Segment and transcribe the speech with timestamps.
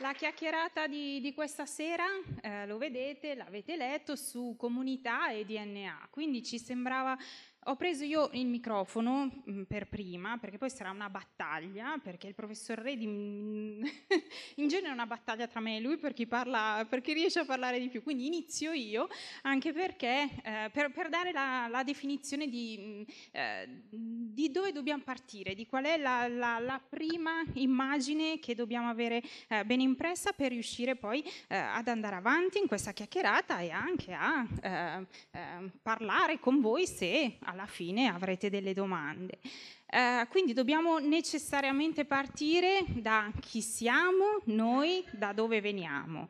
[0.00, 2.06] La chiacchierata di, di questa sera,
[2.40, 7.18] eh, lo vedete, l'avete letto, su comunità e DNA, quindi ci sembrava
[7.64, 12.34] ho preso io il microfono mm, per prima, perché poi sarà una battaglia, perché il
[12.34, 13.84] professor Redi mm,
[14.56, 17.40] in genere è una battaglia tra me e lui per chi, parla, per chi riesce
[17.40, 18.02] a parlare di più.
[18.02, 19.08] Quindi inizio io,
[19.42, 25.02] anche perché eh, per, per, dare la, la definizione di, mm, eh, di, dove dobbiamo
[25.02, 30.32] partire, di qual è la, la, la prima immagine che dobbiamo avere eh, ben impressa
[30.32, 35.70] per riuscire poi eh, ad andare avanti in questa chiacchierata e anche a eh, eh,
[35.82, 39.38] parlare con voi se alla fine avrete delle domande.
[39.86, 46.26] Eh, quindi dobbiamo necessariamente partire da chi siamo, noi, da dove veniamo.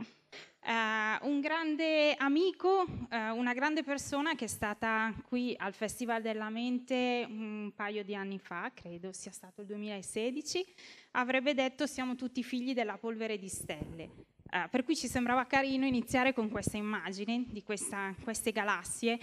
[0.63, 6.51] Uh, un grande amico, uh, una grande persona che è stata qui al Festival della
[6.51, 10.63] Mente un paio di anni fa, credo sia stato il 2016,
[11.13, 14.11] avrebbe detto siamo tutti figli della polvere di stelle.
[14.53, 19.19] Uh, per cui ci sembrava carino iniziare con questa immagine di questa, queste galassie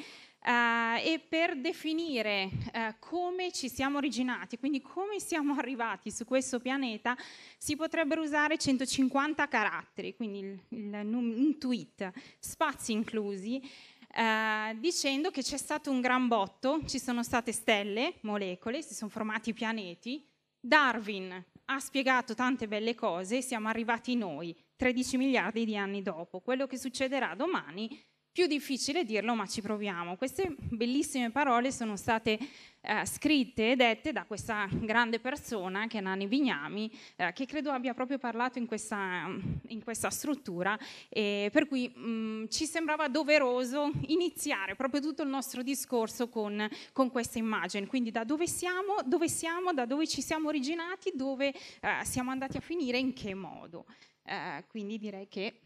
[0.48, 6.62] Uh, e per definire uh, come ci siamo originati, quindi come siamo arrivati su questo
[6.62, 7.18] pianeta,
[7.58, 15.42] si potrebbero usare 150 caratteri, quindi il, il, un tweet, spazi inclusi, uh, dicendo che
[15.42, 20.26] c'è stato un gran botto, ci sono state stelle, molecole, si sono formati pianeti,
[20.62, 26.40] Darwin ha spiegato tante belle cose, siamo arrivati noi, 13 miliardi di anni dopo.
[26.40, 27.90] Quello che succederà domani
[28.38, 30.16] più difficile dirlo, ma ci proviamo.
[30.16, 32.38] Queste bellissime parole sono state
[32.82, 37.72] eh, scritte e dette da questa grande persona che è Nani Vignami, eh, che credo
[37.72, 39.28] abbia proprio parlato in questa,
[39.70, 40.78] in questa struttura,
[41.10, 46.70] e per cui mh, mm, ci sembrava doveroso iniziare proprio tutto il nostro discorso con,
[46.94, 47.88] con questa immagine.
[47.88, 52.58] Quindi da dove siamo, dove siamo, da dove ci siamo originati, dove eh, siamo andati
[52.58, 53.88] a finire, in che modo.
[54.24, 55.60] Eh, quindi direi che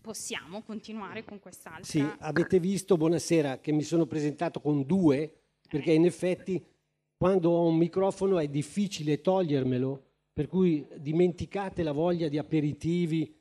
[0.00, 1.84] possiamo continuare con quest'altra.
[1.84, 5.32] Sì, avete visto, buonasera, che mi sono presentato con due,
[5.68, 6.64] perché in effetti
[7.16, 13.36] quando ho un microfono è difficile togliermelo, per cui dimenticate la voglia di aperitivi,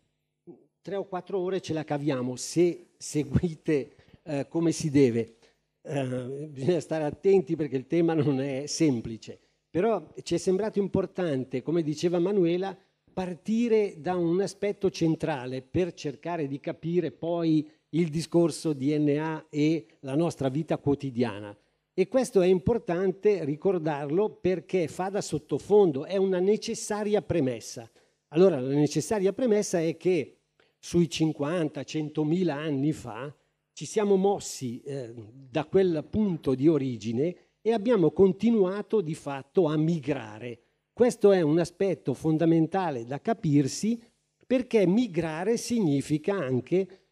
[0.81, 5.38] tre o quattro ore ce la caviamo se seguite eh, come si deve.
[5.81, 11.62] Eh, bisogna stare attenti perché il tema non è semplice, però ci è sembrato importante,
[11.62, 12.78] come diceva Manuela,
[13.12, 20.16] partire da un aspetto centrale per cercare di capire poi il discorso DNA e la
[20.16, 21.56] nostra vita quotidiana.
[21.94, 27.90] E questo è importante ricordarlo perché fa da sottofondo, è una necessaria premessa.
[28.30, 30.38] Allora, la necessaria premessa è che
[30.80, 33.36] sui 50-100 anni fa
[33.74, 39.75] ci siamo mossi eh, da quel punto di origine e abbiamo continuato di fatto a
[39.75, 40.69] migrare
[41.00, 43.98] questo è un aspetto fondamentale da capirsi
[44.46, 47.04] perché migrare significa anche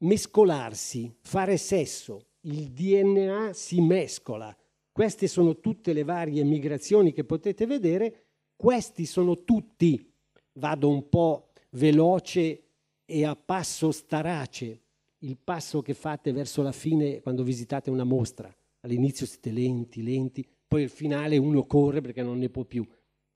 [0.00, 2.26] mescolarsi, fare sesso.
[2.40, 4.54] Il DNA si mescola.
[4.92, 8.26] Queste sono tutte le varie migrazioni che potete vedere.
[8.54, 10.12] Questi sono tutti,
[10.58, 12.64] vado un po' veloce
[13.06, 14.82] e a passo starace,
[15.20, 18.54] il passo che fate verso la fine quando visitate una mostra.
[18.80, 22.86] All'inizio siete lenti, lenti, poi al finale uno corre perché non ne può più.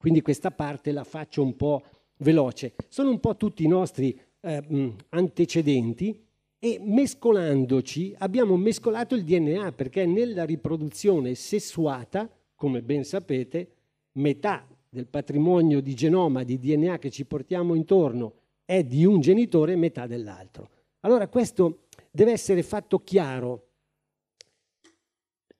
[0.05, 1.81] Quindi questa parte la faccio un po'
[2.17, 2.75] veloce.
[2.89, 6.23] Sono un po' tutti i nostri eh, antecedenti
[6.59, 13.71] e mescolandoci abbiamo mescolato il DNA perché nella riproduzione sessuata, come ben sapete,
[14.11, 18.33] metà del patrimonio di genoma di DNA che ci portiamo intorno
[18.63, 20.69] è di un genitore e metà dell'altro.
[20.99, 23.69] Allora questo deve essere fatto chiaro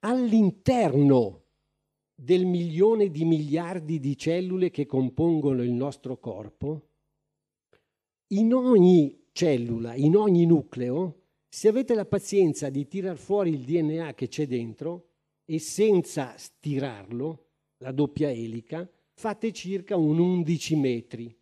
[0.01, 1.44] all'interno
[2.15, 6.87] del milione di miliardi di cellule che compongono il nostro corpo,
[8.29, 14.13] in ogni cellula, in ogni nucleo, se avete la pazienza di tirar fuori il DNA
[14.13, 15.09] che c'è dentro
[15.45, 17.47] e senza stirarlo,
[17.77, 21.37] la doppia elica, fate circa un 11 metri.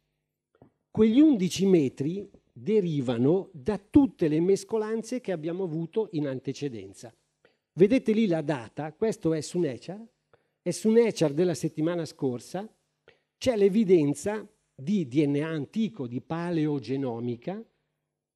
[0.92, 7.16] Quegli 11 metri derivano da tutte le mescolanze che abbiamo avuto in antecedenza.
[7.74, 10.13] Vedete lì la data, questo è su Nature,
[10.64, 12.68] e su Nature della settimana scorsa
[13.38, 17.64] c'è l'evidenza di DNA antico, di paleogenomica,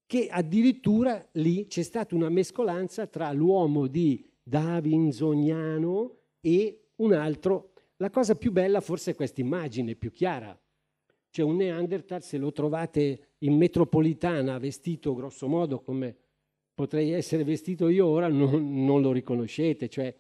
[0.06, 7.72] che addirittura lì c'è stata una mescolanza tra l'uomo di Davinzoniano e un altro.
[7.98, 10.58] La cosa più bella forse è questa immagine, più chiara.
[11.30, 16.16] C'è un Neanderthal, se lo trovate in metropolitana vestito grosso modo come
[16.74, 20.16] potrei essere vestito io ora, non, non lo riconoscete, cioè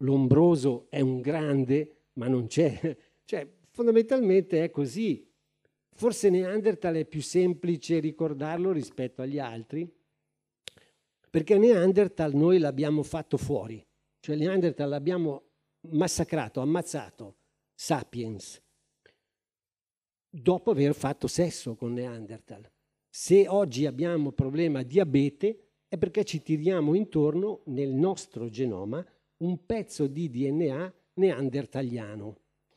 [0.00, 2.96] l'ombroso è un grande, ma non c'è.
[3.30, 5.24] Cioè, fondamentalmente è così.
[5.92, 9.88] Forse Neanderthal è più semplice ricordarlo rispetto agli altri,
[11.30, 13.86] perché Neanderthal noi l'abbiamo fatto fuori,
[14.18, 15.42] cioè Neanderthal l'abbiamo
[15.90, 17.36] massacrato, ammazzato,
[17.72, 18.60] sapiens,
[20.28, 22.68] dopo aver fatto sesso con Neanderthal.
[23.08, 29.04] Se oggi abbiamo problema diabete è perché ci tiriamo intorno nel nostro genoma
[29.40, 32.36] un pezzo di DNA neandertaliano.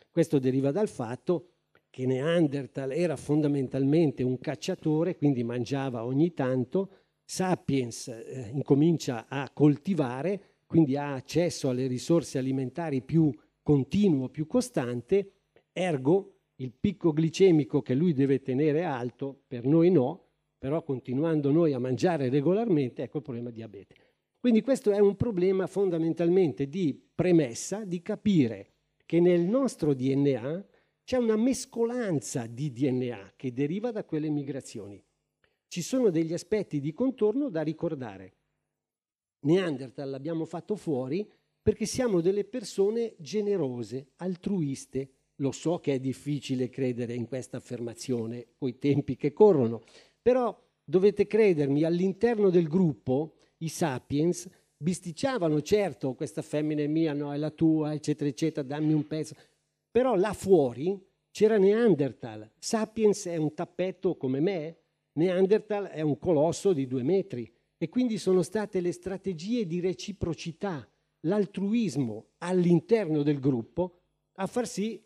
[0.09, 1.47] Questo deriva dal fatto
[1.89, 6.89] che Neanderthal era fondamentalmente un cacciatore, quindi mangiava ogni tanto,
[7.23, 13.31] Sapiens eh, incomincia a coltivare, quindi ha accesso alle risorse alimentari più
[13.61, 15.33] continuo, più costante,
[15.71, 21.73] ergo il picco glicemico che lui deve tenere alto, per noi no, però continuando noi
[21.73, 24.12] a mangiare regolarmente, ecco il problema diabete.
[24.43, 28.73] Quindi questo è un problema fondamentalmente di premessa, di capire
[29.05, 30.65] che nel nostro DNA
[31.05, 35.01] c'è una mescolanza di DNA che deriva da quelle migrazioni.
[35.65, 38.33] Ci sono degli aspetti di contorno da ricordare.
[39.45, 41.25] Neanderthal l'abbiamo fatto fuori
[41.61, 45.11] perché siamo delle persone generose, altruiste.
[45.35, 49.83] Lo so che è difficile credere in questa affermazione coi tempi che corrono,
[50.21, 50.53] però
[50.83, 57.37] dovete credermi, all'interno del gruppo i sapiens bisticciavano, certo, questa femmina è mia, no, è
[57.37, 59.35] la tua, eccetera, eccetera, dammi un pezzo.
[59.89, 60.99] Però là fuori
[61.31, 62.49] c'era Neanderthal.
[62.59, 64.77] Sapiens è un tappetto come me,
[65.13, 67.51] Neanderthal è un colosso di due metri.
[67.77, 70.87] E quindi sono state le strategie di reciprocità,
[71.21, 73.99] l'altruismo all'interno del gruppo
[74.35, 75.01] a far sì,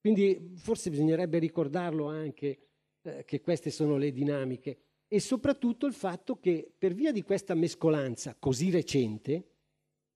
[0.00, 2.58] quindi forse bisognerebbe ricordarlo anche
[3.02, 7.54] eh, che queste sono le dinamiche e soprattutto il fatto che per via di questa
[7.54, 9.46] mescolanza così recente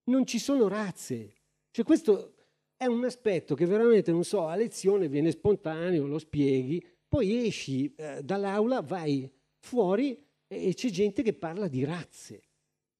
[0.04, 1.34] non ci sono razze.
[1.70, 2.34] Cioè questo
[2.76, 7.94] è un aspetto che veramente, non so, a lezione viene spontaneo, lo spieghi, poi esci
[7.94, 12.42] eh, dall'aula, vai fuori e c'è gente che parla di razze.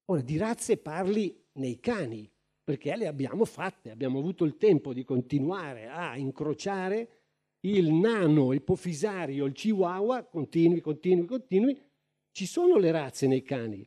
[0.07, 2.31] Ora, di razze parli nei cani,
[2.63, 7.22] perché le abbiamo fatte, abbiamo avuto il tempo di continuare a incrociare
[7.63, 11.79] il nano, il pofisario, il chihuahua, continui, continui, continui.
[12.31, 13.87] Ci sono le razze nei cani,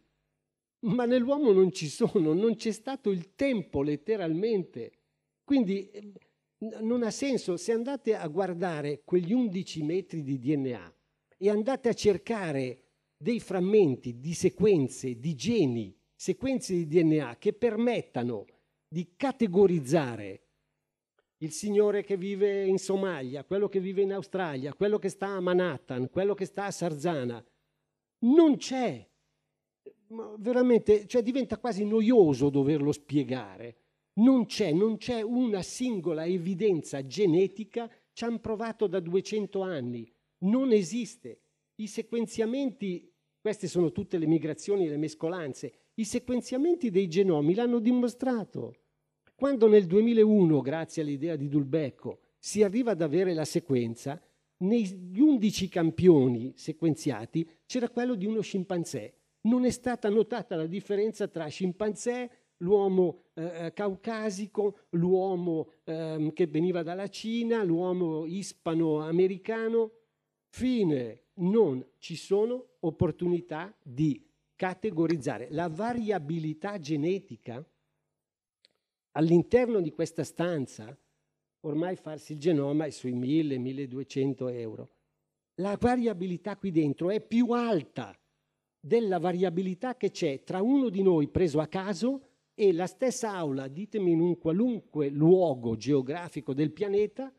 [0.81, 5.00] ma nell'uomo non ci sono, non c'è stato il tempo letteralmente
[5.45, 6.13] quindi
[6.81, 10.95] non ha senso, se andate a guardare quegli 11 metri di DNA
[11.38, 12.81] e andate a cercare
[13.16, 18.45] dei frammenti di sequenze, di geni, sequenze di DNA che permettano
[18.88, 20.44] di categorizzare
[21.45, 25.39] il signore che vive in Somalia, quello che vive in Australia, quello che sta a
[25.39, 27.44] Manhattan, quello che sta a Sarzana,
[28.19, 29.07] non c'è.
[30.38, 37.89] Veramente, cioè diventa quasi noioso doverlo spiegare non c'è, non c'è una singola evidenza genetica,
[38.13, 40.09] ci hanno provato da 200 anni,
[40.39, 41.41] non esiste.
[41.75, 48.75] I sequenziamenti, queste sono tutte le migrazioni, le mescolanze, i sequenziamenti dei genomi l'hanno dimostrato.
[49.37, 54.21] Quando nel 2001, grazie all'idea di Dulbecco, si arriva ad avere la sequenza,
[54.59, 59.13] negli 11 campioni sequenziati c'era quello di uno scimpanzé.
[59.41, 62.29] Non è stata notata la differenza tra scimpanzé,
[62.59, 69.91] l'uomo eh, eh, caucasico, l'uomo eh, che veniva dalla Cina, l'uomo ispano-americano.
[70.48, 75.50] Fine, non ci sono opportunità di categorizzare.
[75.51, 77.62] La variabilità genetica
[79.15, 80.98] all'interno di questa stanza,
[81.62, 84.89] ormai farsi il genoma è sui 1000-1200 euro.
[85.55, 88.17] La variabilità qui dentro è più alta
[88.79, 93.67] della variabilità che c'è tra uno di noi preso a caso e la stessa aula,
[93.67, 97.34] ditemi in un qualunque luogo geografico del pianeta,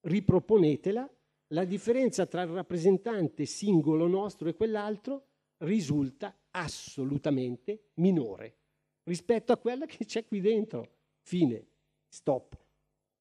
[0.00, 1.08] riproponetela,
[1.48, 5.26] la differenza tra il rappresentante singolo nostro e quell'altro
[5.58, 8.63] risulta assolutamente minore
[9.04, 10.88] rispetto a quella che c'è qui dentro.
[11.20, 11.66] Fine,
[12.08, 12.56] stop.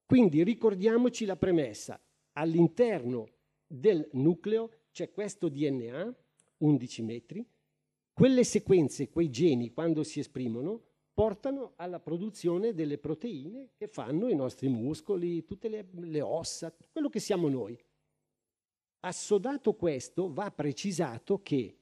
[0.06, 2.00] Quindi ricordiamoci la premessa.
[2.34, 3.28] All'interno
[3.66, 6.13] del nucleo c'è questo DNA,
[6.58, 7.46] 11 metri,
[8.13, 10.82] quelle sequenze, quei geni, quando si esprimono,
[11.13, 17.10] portano alla produzione delle proteine che fanno i nostri muscoli, tutte le, le ossa, quello
[17.10, 17.78] che siamo noi.
[19.02, 21.78] Assodato questo, va precisato che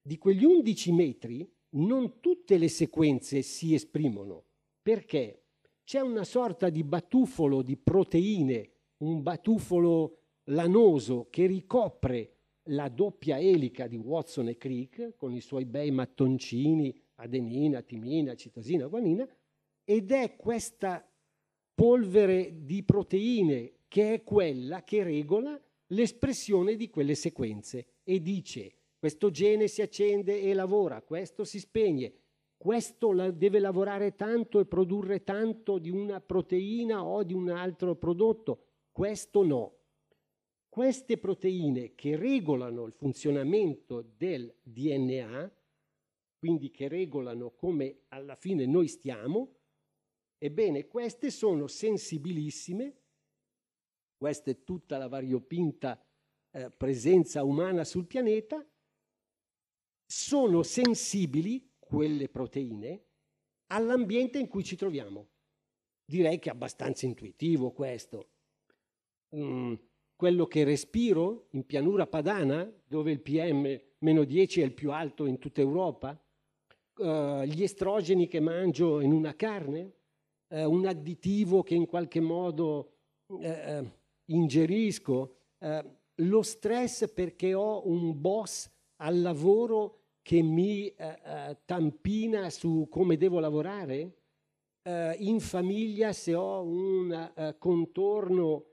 [0.00, 4.44] di quegli 11 metri non tutte le sequenze si esprimono,
[4.82, 5.44] perché?
[5.84, 12.34] C'è una sorta di batuffolo di proteine, un batuffolo lanoso che ricopre
[12.64, 18.86] la doppia elica di Watson e Crick con i suoi bei mattoncini adenina, timina, citosina,
[18.86, 19.28] guanina,
[19.84, 21.04] ed è questa
[21.74, 27.86] polvere di proteine che è quella che regola l'espressione di quelle sequenze.
[28.04, 32.12] E dice questo gene si accende e lavora, questo si spegne,
[32.58, 38.64] questo deve lavorare tanto e produrre tanto di una proteina o di un altro prodotto,
[38.92, 39.78] questo no.
[40.68, 45.50] Queste proteine che regolano il funzionamento del DNA,
[46.38, 49.56] quindi che regolano come alla fine noi stiamo,
[50.36, 52.96] ebbene queste sono sensibilissime,
[54.18, 55.98] questa è tutta la variopinta
[56.50, 58.62] eh, presenza umana sul pianeta,
[60.10, 63.04] sono sensibili quelle proteine
[63.68, 65.28] all'ambiente in cui ci troviamo.
[66.04, 68.30] Direi che è abbastanza intuitivo questo.
[69.36, 69.74] Mm,
[70.16, 75.60] quello che respiro in pianura padana, dove il PM-10 è il più alto in tutta
[75.60, 76.20] Europa,
[76.96, 79.92] uh, gli estrogeni che mangio in una carne,
[80.48, 83.88] uh, un additivo che in qualche modo uh,
[84.24, 85.36] ingerisco,
[86.14, 89.99] lo stress perché ho un boss al lavoro
[90.30, 90.94] che mi eh,
[91.24, 94.18] eh, tampina su come devo lavorare?
[94.80, 98.66] Eh, in famiglia se ho un eh, contorno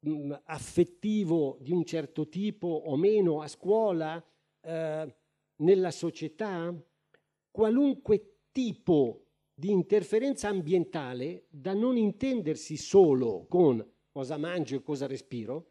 [0.00, 4.22] mh, mm, affettivo di un certo tipo o meno a scuola,
[4.60, 5.16] eh,
[5.62, 6.78] nella società?
[7.50, 15.70] Qualunque tipo di interferenza ambientale da non intendersi solo con cosa mangio e cosa respiro,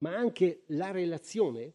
[0.00, 1.74] ma anche la relazione,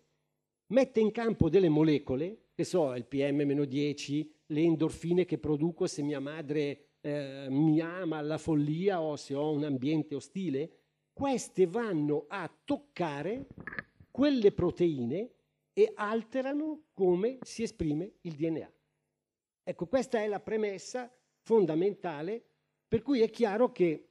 [0.67, 6.19] mette in campo delle molecole che so, il PM-10, le endorfine che produco se mia
[6.19, 10.69] madre eh, mi ama alla follia o se ho un ambiente ostile,
[11.13, 13.47] queste vanno a toccare
[14.11, 15.31] quelle proteine
[15.71, 18.73] e alterano come si esprime il DNA.
[19.63, 22.43] Ecco, questa è la premessa fondamentale
[22.85, 24.09] per cui è chiaro che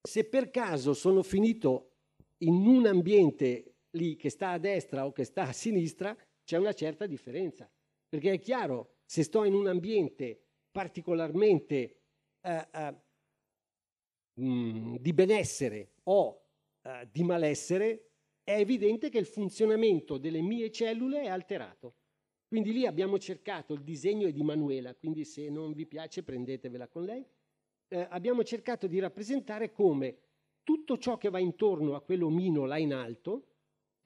[0.00, 1.96] se per caso sono finito
[2.38, 6.72] in un ambiente lì che sta a destra o che sta a sinistra, c'è una
[6.72, 7.68] certa differenza,
[8.08, 11.98] perché è chiaro, se sto in un ambiente particolarmente
[12.40, 12.94] eh, eh,
[14.34, 16.44] mh, mm, di benessere o
[16.82, 18.10] eh, di malessere,
[18.44, 21.96] è evidente che il funzionamento delle mie cellule è alterato.
[22.46, 27.04] Quindi lì abbiamo cercato il disegno di Manuela, quindi se non vi piace prendetevela con
[27.04, 27.26] lei.
[27.88, 30.18] Eh, abbiamo cercato di rappresentare come
[30.62, 33.55] tutto ciò che va intorno a quell'omino là in alto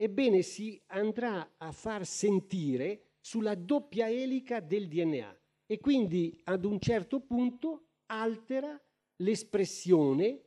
[0.01, 6.79] ebbene si andrà a far sentire sulla doppia elica del DNA e quindi ad un
[6.79, 8.81] certo punto altera
[9.17, 10.41] l'espressione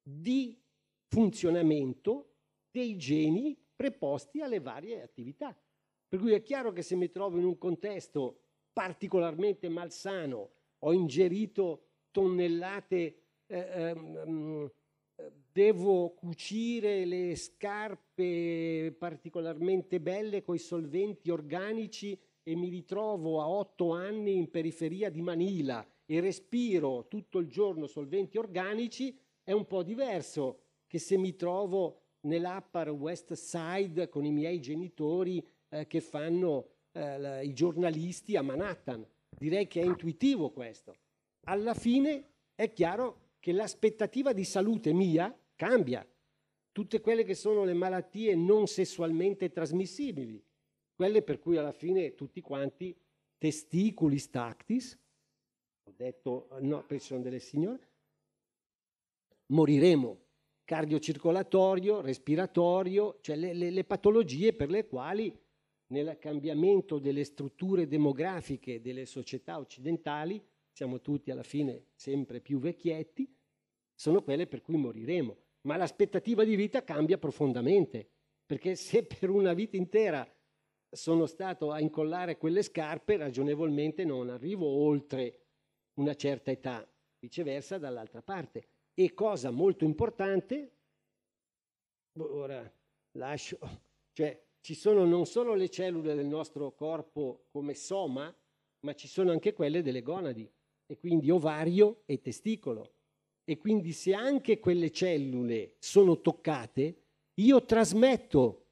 [0.00, 0.56] di
[1.08, 2.34] funzionamento
[2.70, 5.58] dei geni preposti alle varie attività.
[6.08, 11.88] Per cui è chiaro che se mi trovo in un contesto particolarmente malsano, ho ingerito
[12.12, 14.70] tonnellate eh, eh,
[15.56, 23.92] devo cucire le scarpe particolarmente belle con i solventi organici e mi ritrovo a otto
[23.92, 29.82] anni in periferia di Manila e respiro tutto il giorno solventi organici, è un po'
[29.82, 36.68] diverso che se mi trovo nell'Upper West Side con i miei genitori eh, che fanno
[36.92, 39.06] eh, i giornalisti a Manhattan.
[39.30, 40.94] Direi che è intuitivo questo.
[41.46, 46.06] Alla fine è chiaro che l'aspettativa di salute mia cambia.
[46.70, 50.42] Tutte quelle che sono le malattie non sessualmente trasmissibili,
[50.94, 52.94] quelle per cui alla fine tutti quanti
[53.38, 54.98] testicoli stactis,
[55.84, 57.88] ho detto no, perché sono delle signore,
[59.46, 60.24] moriremo
[60.64, 65.34] cardiocircolatorio, respiratorio, cioè le, le, le, patologie per le quali
[65.88, 73.32] nel cambiamento delle strutture demografiche delle società occidentali, siamo tutti alla fine sempre più vecchietti,
[73.94, 75.36] sono quelle per cui moriremo
[75.66, 78.08] ma l'aspettativa di vita cambia profondamente,
[78.46, 80.26] perché se per una vita intera
[80.88, 85.40] sono stato a incollare quelle scarpe, ragionevolmente non arrivo oltre
[85.94, 88.68] una certa età, viceversa dall'altra parte.
[88.94, 90.72] E cosa molto importante,
[92.18, 92.72] ora
[93.12, 93.58] lascio,
[94.12, 98.34] cioè ci sono non solo le cellule del nostro corpo come soma,
[98.80, 100.50] ma ci sono anche quelle delle gonadi,
[100.86, 102.95] e quindi ovario e testicolo.
[103.48, 106.96] E quindi se anche quelle cellule sono toccate,
[107.34, 108.64] io trasmetto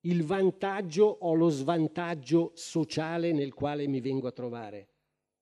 [0.00, 4.88] il vantaggio o lo svantaggio sociale nel quale mi vengo a trovare.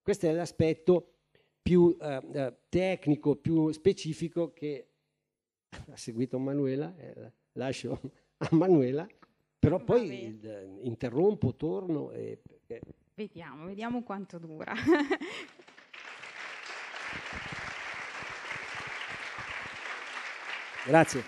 [0.03, 1.15] Questo è l'aspetto
[1.63, 4.89] più eh, eh tecnico, più specifico che
[5.91, 7.99] ha seguito Manuela, eh, lascio
[8.37, 9.07] a Manuela,
[9.59, 12.43] però poi eh, interrompo, torno e...
[13.15, 14.75] Vediamo, vediamo quanto dura.
[20.89, 21.23] Grazie.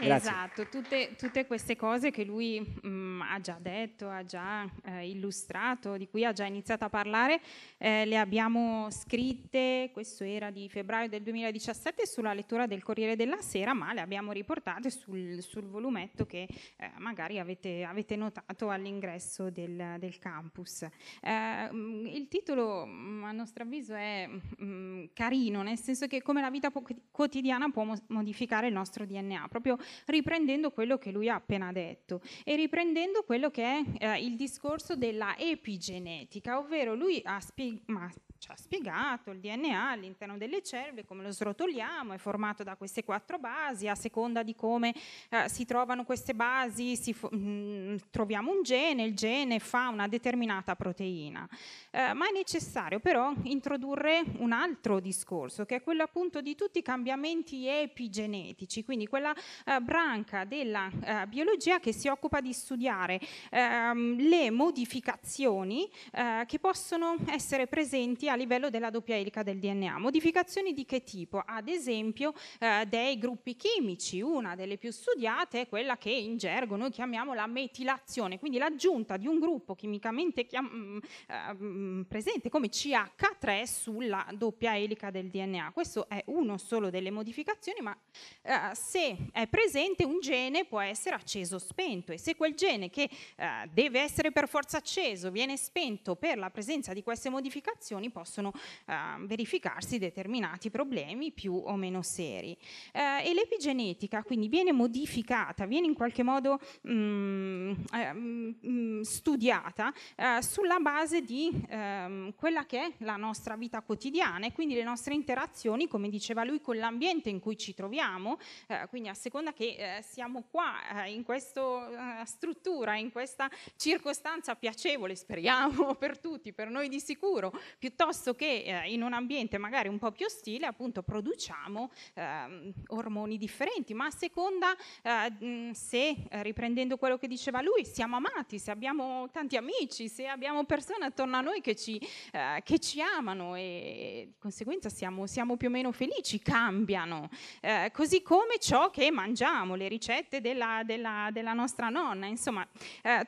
[0.00, 0.30] Grazie.
[0.30, 5.08] Esatto, tutte, tutte, queste cose che lui mh, mm, ha già detto, ha già eh,
[5.10, 7.40] illustrato, di cui ha già iniziato a parlare,
[7.76, 13.40] eh, le abbiamo scritte, questo era di febbraio del 2017, sulla lettura del Corriere della
[13.42, 19.50] Sera, ma le abbiamo riportate sul, sul volumetto che eh, magari avete, avete, notato all'ingresso
[19.50, 20.82] del, del campus.
[21.20, 26.40] Eh, mm, il titolo, mm, a nostro avviso, è mh, carino, nel senso che come
[26.40, 26.72] la vita
[27.10, 32.20] quotidiana può mo- modificare il nostro DNA, proprio riprendendo quello che lui ha appena detto
[32.44, 38.50] e riprendendo quello che è eh, il discorso della epigenetica, ovvero lui ha spiegato ci
[38.50, 43.38] ha spiegato il DNA all'interno delle cellule, come lo srotoliamo, è formato da queste quattro
[43.38, 44.94] basi, a seconda di come
[45.28, 50.08] eh, si trovano queste basi fo- mh, mm, troviamo un gene, il gene fa una
[50.08, 51.46] determinata proteina.
[51.90, 56.78] Eh, ma è necessario però introdurre un altro discorso, che è quello appunto di tutti
[56.78, 59.34] i cambiamenti epigenetici, quindi quella
[59.66, 63.20] eh, branca della eh, biologia che si occupa di studiare
[63.50, 69.98] ehm, le modificazioni eh, che possono essere presenti a livello della doppia elica del DNA.
[69.98, 71.42] Modificazioni di che tipo?
[71.44, 76.76] Ad esempio eh, dei gruppi chimici, una delle più studiate è quella che in gergo
[76.76, 83.64] noi chiamiamo la metilazione, quindi l'aggiunta di un gruppo chimicamente chiam- eh, presente come CH3
[83.64, 85.70] sulla doppia elica del DNA.
[85.72, 87.96] Questo è uno solo delle modificazioni, ma
[88.42, 89.69] eh, se è presente
[90.04, 93.02] un gene può essere acceso o spento e se quel gene che
[93.36, 98.52] eh, deve essere per forza acceso viene spento per la presenza di queste modificazioni, possono
[98.86, 102.56] uh, verificarsi determinati problemi più o meno seri.
[102.92, 109.00] Uh, e l'epigenetica quindi viene modificata, viene in qualche modo mh, mm, eh, mh, mm,
[109.02, 114.74] studiata uh, sulla base di ehm, quella che è la nostra vita quotidiana e quindi
[114.74, 118.38] le nostre interazioni, come diceva lui, con l'ambiente in cui ci troviamo,
[118.88, 126.18] quindi a seconda che siamo qua in questa struttura, in questa circostanza piacevole, speriamo per
[126.18, 130.26] tutti, per noi di sicuro, piuttosto che eh, in un ambiente magari un po' più
[130.26, 137.28] ostile, appunto produciamo eh, ormoni differenti, ma a seconda eh, se, eh, riprendendo quello che
[137.28, 141.74] diceva lui, siamo amati, se abbiamo tanti amici, se abbiamo persone attorno a noi che
[141.76, 142.00] ci,
[142.32, 147.28] eh, che ci amano e di conseguenza siamo, siamo, più o meno felici, cambiano.
[147.60, 149.39] Eh, così come ciò che mangiamo,
[149.74, 152.66] le ricette della, della, della nostra nonna, insomma,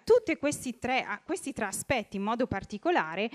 [0.04, 3.30] tutti questi tre, questi tre aspetti in modo particolare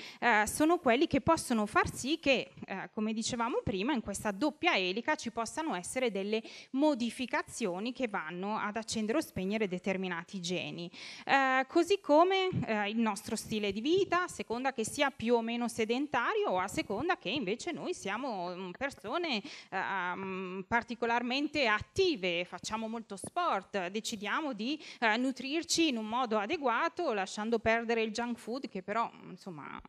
[0.46, 5.16] sono quelli che possono far sì che, eh, come dicevamo prima, in questa doppia elica
[5.16, 10.90] ci possano essere delle modificazioni che vanno ad accendere o spegnere determinati geni.
[11.26, 15.42] Eh, così come eh, il nostro stile di vita, a seconda che sia più o
[15.42, 22.66] meno sedentario o a seconda che invece noi siamo mm, persone ehm, particolarmente attive, facciamo
[22.76, 28.68] molto sport, decidiamo di eh, nutrirci in un modo adeguato, lasciando perdere il junk food
[28.68, 29.80] che però insomma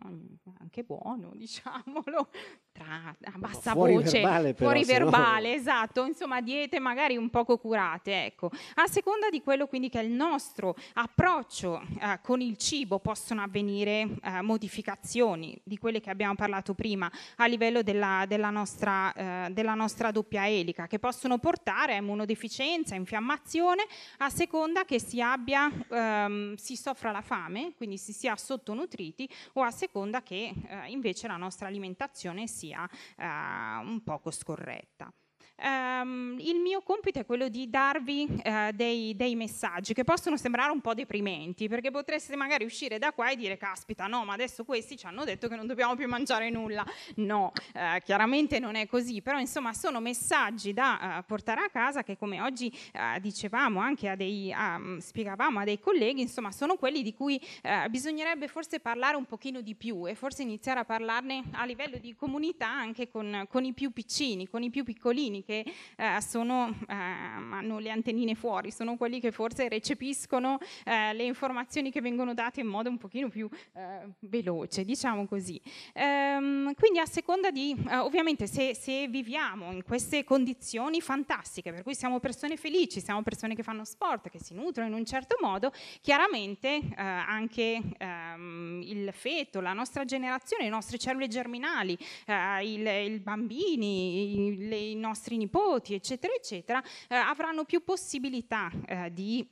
[0.60, 2.28] anche buono diciamolo,
[2.70, 5.54] tra, a bassa fuori voce, verbale però, fuori verbale, no...
[5.54, 8.50] esatto, insomma diete magari un poco curate, ecco.
[8.74, 13.42] A seconda di quello quindi che è il nostro approccio eh, con il cibo possono
[13.42, 19.12] avvenire eh, modificazioni di quelle che abbiamo parlato prima a livello della, della, nostra,
[19.46, 23.84] eh, della nostra doppia elica, che possono portare a immunodeficienza, infiammazione,
[24.18, 29.62] a seconda che si abbia, ehm, si soffra la fame, quindi si sia sottonutriti, o
[29.62, 35.12] a seconda che eh, invece la nostra alimentazione sia eh, un poco scorretta.
[35.60, 40.70] Um, il mio compito è quello di darvi uh, dei, dei, messaggi che possono sembrare
[40.70, 44.64] un po' deprimenti, perché potreste magari uscire da qua e dire, caspita, no, ma adesso
[44.64, 46.86] questi ci hanno detto che non dobbiamo più mangiare nulla.
[47.16, 52.04] No, uh, chiaramente non è così, però insomma sono messaggi da uh, portare a casa
[52.04, 52.72] che come oggi
[53.20, 54.52] dicevamo anche a dei,
[54.98, 57.40] spiegavamo a dei colleghi, insomma sono quelli di cui
[57.88, 62.14] bisognerebbe forse parlare un pochino di più e forse iniziare a parlarne a livello di
[62.14, 65.64] comunità anche con, con i più piccini, con i più piccolini che
[65.96, 71.90] eh, sono, eh, hanno le antennine fuori, sono quelli che forse recepiscono eh, le informazioni
[71.90, 75.58] che vengono date in modo un pochino più eh, veloce, diciamo così.
[75.94, 81.82] Ehm, quindi a seconda di, eh, ovviamente se, se, viviamo in queste condizioni fantastiche, per
[81.82, 85.38] cui siamo persone felici, siamo persone che fanno sport, che si nutrono in un certo
[85.40, 93.20] modo, chiaramente eh, anche ehm, il feto, la nostra generazione, le nostre cellule germinali, i
[93.22, 99.48] bambini, i, le, i nostri nipoti, eccetera, eccetera, eh, avranno più possibilità eh, di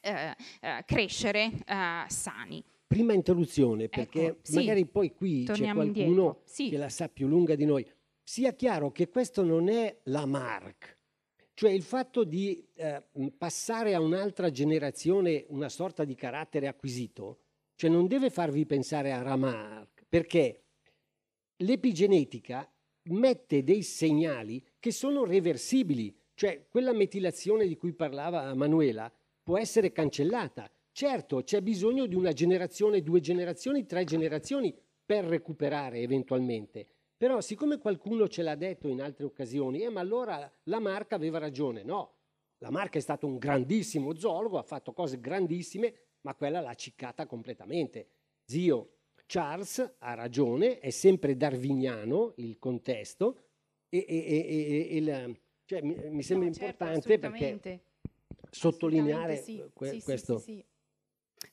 [0.00, 2.62] eh, eh crescere eh, sani.
[2.86, 4.54] Prima interruzione, perché ecco, sì.
[4.56, 6.68] magari poi qui Torniamo c'è qualcuno sì.
[6.68, 7.88] che la sa più lunga di noi.
[8.22, 10.98] Sia chiaro che questo non è la MARC,
[11.54, 12.64] Cioè il fatto di
[13.36, 17.40] passare a un'altra generazione una sorta di carattere acquisito,
[17.80, 20.64] cioè non deve farvi pensare a Ramark, perché
[21.56, 22.70] l'epigenetica
[23.04, 29.12] mette dei segnali che sono reversibili, cioè quella metilazione di cui parlava Manuela
[29.42, 30.70] può essere cancellata.
[30.90, 36.86] Certo, c'è bisogno di una generazione, due generazioni, tre generazioni per recuperare eventualmente.
[37.16, 41.38] Però siccome qualcuno ce l'ha detto in altre occasioni, eh, ma allora la Marca aveva
[41.38, 41.82] ragione.
[41.82, 42.14] No,
[42.58, 47.26] la Marca è stato un grandissimo zoologo, ha fatto cose grandissime, ma quella l'ha ciccata
[47.26, 48.08] completamente.
[48.44, 48.94] Zio
[49.26, 53.49] Charles ha ragione, è sempre darwiniano il contesto
[53.90, 57.82] e, e, e, il, cioè, mi, mi, sembra no, certo, importante perché
[58.50, 59.62] sottolineare sì.
[59.72, 60.38] Que- sì, questo.
[60.38, 60.64] Sì,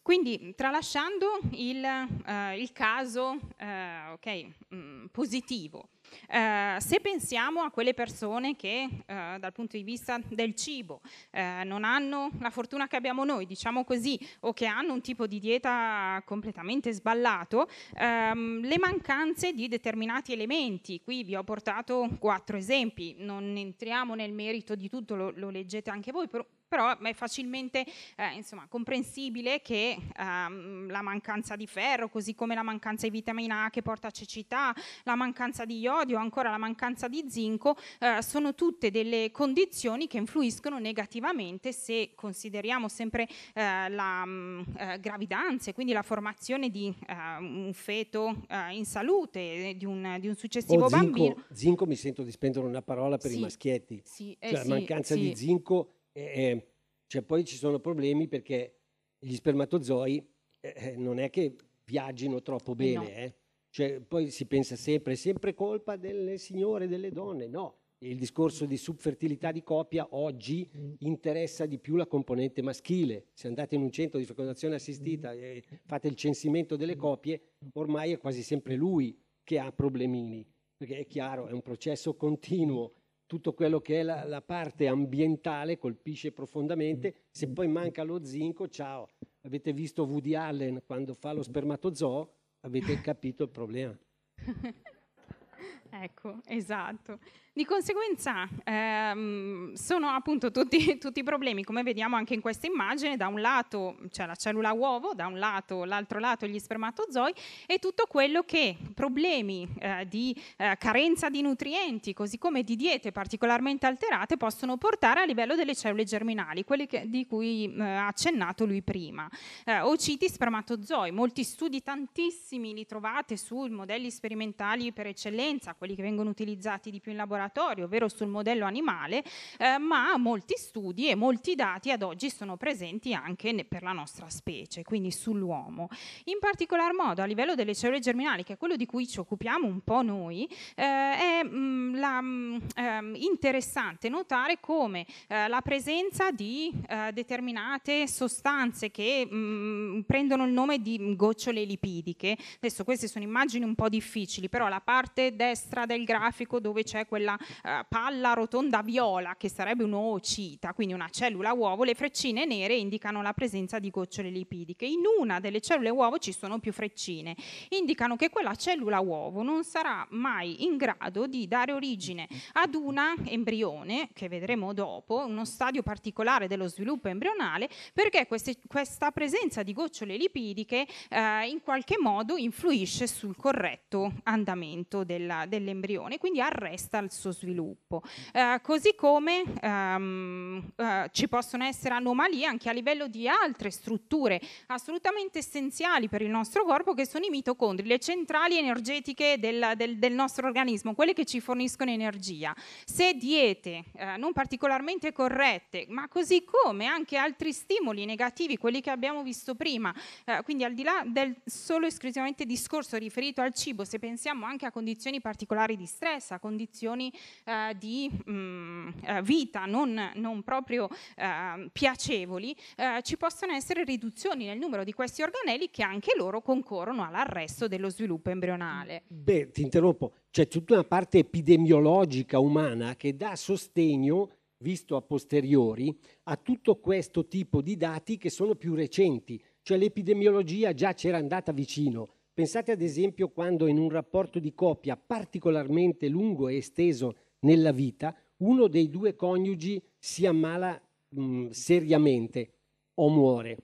[0.02, 5.90] quindi, tralasciando il, uh, il caso uh, okay, mh, positivo,
[6.30, 12.32] uh, se pensiamo a quelle persone che dal punto di vista del cibo non hanno
[12.40, 16.92] la fortuna che abbiamo noi, diciamo così, o che hanno un tipo di dieta completamente
[16.92, 17.68] sballato,
[18.00, 24.34] um, le mancanze di determinati elementi, qui vi ho portato quattro esempi, non entriamo nel
[24.34, 29.62] merito di tutto, lo, lo leggete anche voi, però però è facilmente eh, insomma, comprensibile
[29.62, 34.08] che ehm, la mancanza di ferro, così come la mancanza di vitamina A che porta
[34.08, 39.32] a cecità, la mancanza di iodio, ancora la mancanza di zinco, eh, sono tutte delle
[39.32, 45.94] condizioni che influiscono negativamente se consideriamo sempre eh, la mh, mm, eh, gravidanza e quindi
[45.94, 50.90] la formazione di eh, un feto eh, in salute, di un, di un successivo oh,
[50.90, 51.44] zinco, bambino.
[51.52, 54.02] Zinco mi sento di spendere una parola per sì, i maschietti.
[54.04, 55.22] Sì, cioè, la mancanza sì.
[55.22, 56.68] di zinco eh,
[57.06, 58.80] cioè poi ci sono problemi perché
[59.20, 60.28] gli spermatozoi
[60.60, 63.08] eh, non è che viaggino troppo bene, no.
[63.08, 63.36] eh.
[63.70, 67.78] cioè, poi si pensa sempre, è sempre colpa delle signore, delle donne, no.
[68.00, 70.94] Il discorso di subfertilità di coppia oggi mm.
[71.00, 73.30] interessa di più la componente maschile.
[73.34, 75.40] Se andate in un centro di fecondazione assistita mm.
[75.40, 77.00] e fate il censimento delle mm.
[77.00, 77.42] coppie,
[77.74, 82.94] ormai è quasi sempre lui che ha problemini, perché è chiaro, è un processo continuo
[83.28, 88.70] tutto quello che è la, la, parte ambientale colpisce profondamente, se poi manca lo zinco,
[88.70, 89.10] ciao,
[89.42, 93.96] avete visto Woody Allen quando fa lo spermatozoo, avete capito il problema.
[95.92, 97.20] ecco, esatto.
[97.58, 103.26] Di conseguenza ehm, sono appunto tutti, tutti, problemi, come vediamo anche in questa immagine, da
[103.26, 107.34] un lato c'è la cellula uovo, da un lato, l'altro lato gli spermatozoi
[107.66, 113.12] e tutto quello che problemi eh, di eh, carenza di nutrienti, così come di diete
[113.12, 118.06] particolarmente alterate, possono portare a livello delle cellule germinali, quelle che, di cui eh, ha
[118.06, 119.28] accennato lui prima.
[119.66, 126.04] Eh, ociti spermatozoi, molti studi, tantissimi li trovate sui modelli sperimentali per eccellenza, quelli che
[126.04, 129.24] vengono utilizzati di più in laboratorio laboratorio, ovvero sul modello animale,
[129.58, 134.30] eh, ma molti studi e molti dati ad oggi sono presenti anche per la nostra
[134.30, 135.90] specie, quindi sull'uomo.
[136.26, 139.66] In particolar modo a livello delle cellule germinali, che è quello di cui ci occupiamo
[139.66, 145.48] un po' noi, eh, è mh, mm, la, mh, mm, eh, interessante notare come eh,
[145.48, 152.38] la presenza di eh, determinate sostanze che mh, mm, prendono il nome di gocciole lipidiche,
[152.58, 157.08] adesso queste sono immagini un po' difficili, però la parte destra del grafico dove c'è
[157.08, 162.46] quella eh, palla rotonda viola, che sarebbe un oocita, quindi una cellula uovo, le freccine
[162.46, 164.86] nere indicano la presenza di gocciole lipidiche.
[164.86, 167.36] In una delle cellule uovo ci sono più freccine,
[167.70, 173.14] indicano che quella cellula uovo non sarà mai in grado di dare origine ad una
[173.26, 179.74] embrione, che vedremo dopo, uno stadio particolare dello sviluppo embrionale, perché queste, questa presenza di
[179.74, 187.12] gocciole lipidiche eh, in qualche modo influisce sul corretto andamento della, dell'embrione, quindi arresta il
[187.18, 188.02] suo sviluppo.
[188.32, 194.40] Eh, così come ehm, eh, ci possono essere anomalie anche a livello di altre strutture
[194.68, 199.98] assolutamente essenziali per il nostro corpo che sono i mitocondri, le centrali energetiche del, del,
[199.98, 202.56] del nostro organismo, quelle che ci forniscono energia.
[202.86, 208.90] Se diete eh, non particolarmente corrette, ma così come anche altri stimoli negativi, quelli che
[208.90, 209.94] abbiamo visto prima,
[210.26, 214.66] eh, quindi al di là del solo esclusivamente discorso riferito al cibo, se pensiamo anche
[214.66, 220.44] a condizioni particolari di stress, a condizioni eh, di mh, mm, eh, vita non, non
[220.44, 226.14] proprio eh, piacevoli, eh, ci possono essere riduzioni nel numero di questi organelli che anche
[226.16, 229.04] loro concorrono all'arresto dello sviluppo embrionale.
[229.08, 235.96] Beh, ti interrompo, c'è tutta una parte epidemiologica umana che dà sostegno visto a posteriori,
[236.24, 241.52] a tutto questo tipo di dati che sono più recenti, cioè l'epidemiologia già c'era andata
[241.52, 247.72] vicino, Pensate ad esempio quando in un rapporto di coppia particolarmente lungo e esteso nella
[247.72, 250.80] vita, uno dei due coniugi si ammala
[251.16, 252.52] mh, seriamente
[252.94, 253.58] o muore,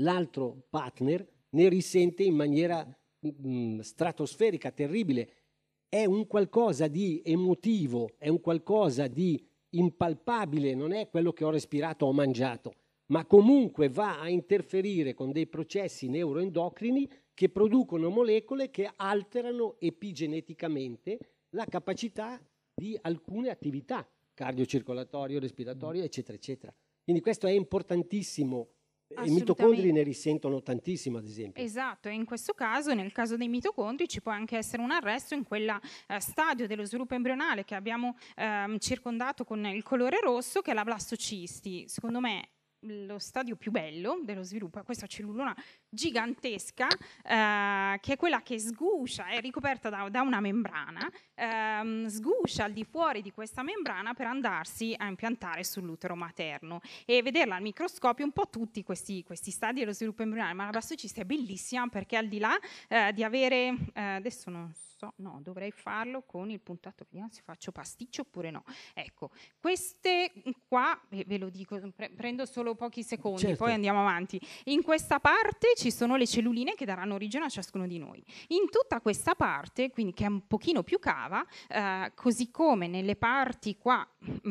[0.00, 2.84] l'altro partner ne risente in maniera
[3.20, 5.30] mh, stratosferica, terribile.
[5.88, 9.40] È un qualcosa di emotivo, è un qualcosa di
[9.76, 12.74] impalpabile, non è quello che ho respirato o mangiato,
[13.12, 21.18] ma comunque va a interferire con dei processi neuroendocrini che producono molecole che alterano epigeneticamente
[21.50, 22.36] la capacità
[22.74, 26.74] di alcune attività cardiocircolatorio, respiratorio, eccetera, eccetera.
[27.04, 28.70] Quindi questo è importantissimo.
[29.24, 31.62] I mitocondri ne risentono tantissimo, ad esempio.
[31.62, 35.34] Esatto, e in questo caso, nel caso dei mitocondri, ci può anche essere un arresto
[35.34, 35.68] in quel
[36.08, 40.74] eh, stadio dello sviluppo embrionale che abbiamo ehm, circondato con il colore rosso, che è
[40.74, 41.88] la blastocisti.
[41.88, 42.48] Secondo me
[42.82, 45.54] lo stadio più bello dello sviluppo è questa cellulona
[45.88, 52.64] gigantesca eh, che è quella che sguscia, è ricoperta da, da una membrana, ehm, sguscia
[52.64, 57.62] al di fuori di questa membrana per andarsi a impiantare sull'utero materno e vederla al
[57.62, 61.88] microscopio un po' tutti questi, questi stadi dello sviluppo embrionale, ma la blastocista è bellissima
[61.88, 62.56] perché al di là
[62.88, 67.30] eh, di avere, eh, adesso non so, so, no, dovrei farlo con il puntato, vediamo
[67.30, 68.64] se faccio pasticcio oppure no.
[68.94, 69.30] Ecco,
[69.60, 70.32] queste
[70.66, 73.64] qua, ve lo dico, pre- prendo solo pochi secondi, certo.
[73.64, 74.40] poi andiamo avanti.
[74.64, 78.24] In questa parte ci sono le celluline che daranno origine a ciascuno di noi.
[78.48, 83.14] In tutta questa parte, quindi che è un pochino più cava, eh, così come nelle
[83.14, 84.04] parti qua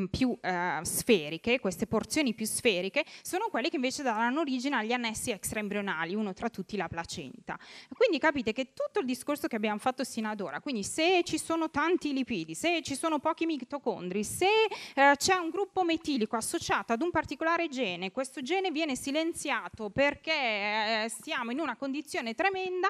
[0.10, 5.32] più eh, sferiche, queste porzioni più sferiche, sono quelle che invece daranno origine agli annessi
[5.32, 7.58] extraembrionali, uno tra tutti la placenta.
[7.94, 10.62] Quindi capite che tutto il discorso che abbiamo fatto sino ad ora.
[10.62, 14.48] Quindi se ci sono tanti lipidi, se ci sono pochi mitocondri, se
[14.96, 20.32] eh, c'è un gruppo metilico associato ad un particolare gene, questo gene viene silenziato perché
[20.32, 22.90] eh, siamo in una condizione tremenda,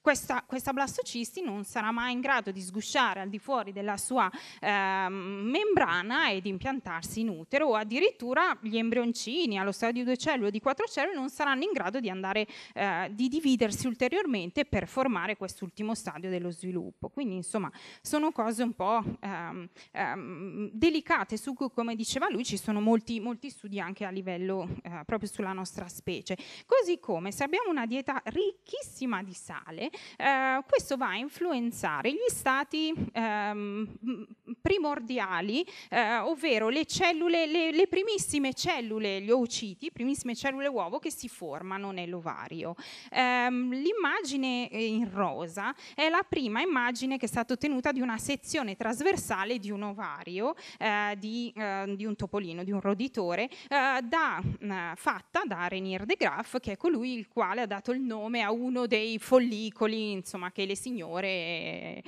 [0.00, 4.30] questa, questa, blastocisti non sarà mai in grado di sgusciare al di fuori della sua
[4.60, 10.16] eh, membrana e di impiantarsi in utero o addirittura gli embrioncini allo stadio di due
[10.16, 14.64] cellule o di quattro cellule non saranno in grado di andare eh, di dividersi ulteriormente
[14.64, 17.08] per formare quest'ultimo stadio dello sviluppo.
[17.08, 22.56] Quindi insomma sono cose un po' ehm, ehm, delicate su cui come diceva lui ci
[22.56, 26.36] sono molti, molti studi anche a livello eh, proprio sulla nostra specie.
[26.66, 32.28] Così come se abbiamo una dieta ricchissima di sale, eh, questo va a influenzare gli
[32.28, 34.26] stati ehm,
[34.60, 35.66] primordiali,
[36.08, 41.28] eh, ovvero le cellule, le, le, primissime cellule, gli oociti, primissime cellule uovo che si
[41.28, 42.74] formano nell'ovario.
[43.10, 48.74] Ehm, l'immagine in rosa è la prima immagine che è stata ottenuta di una sezione
[48.74, 54.40] trasversale di un ovario, eh, di, eh, di, un topolino, di un roditore, eh, da,
[54.40, 58.40] eh, fatta da Renier de Graaf, che è colui il quale ha dato il nome
[58.40, 62.02] a uno dei follicoli insomma, che le signore eh,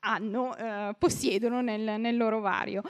[0.00, 2.82] hanno, eh, possiedono nel, nel, loro ovario.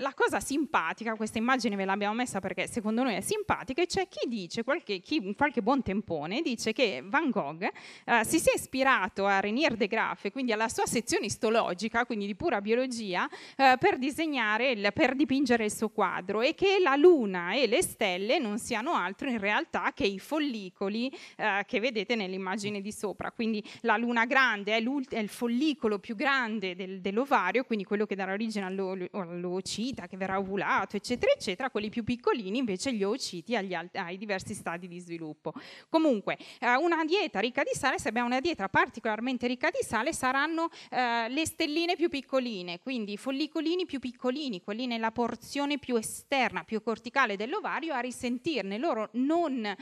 [0.00, 4.08] La cosa simpatica, questa immagine ve l'abbiamo messa perché secondo noi è simpatica, e c'è
[4.08, 7.66] chi dice, qualche, chi, qualche buon tempone, dice che Van Gogh
[8.22, 12.60] si sia ispirato a Renier de Graaf, quindi alla sua sezione istologica, quindi di pura
[12.60, 17.66] biologia, eh, per disegnare, il, per dipingere il suo quadro e che la luna e
[17.66, 22.92] le stelle non siano altro in realtà che i follicoli eh, che vedete nell'immagine di
[22.92, 23.30] sopra.
[23.30, 28.14] Quindi la luna grande è, è il follicolo più grande del, dell'ovario, quindi quello che
[28.14, 28.64] darà origine
[29.78, 31.70] all'oocita che verrà ovulato, eccetera, eccetera.
[31.70, 35.52] Quelli più piccolini invece gli oociti agli, ai diversi stadi di sviluppo.
[35.88, 40.12] Comunque, eh, una dieta ricca di sale, se abbiamo una dieta particolarmente ricca di sale,
[40.12, 45.78] saranno saranno eh, le stelline più piccoline, quindi i follicolini più piccolini, quelli nella porzione
[45.78, 48.78] più esterna, più corticale dell'ovario, a risentirne.
[48.78, 49.76] Loro non eh,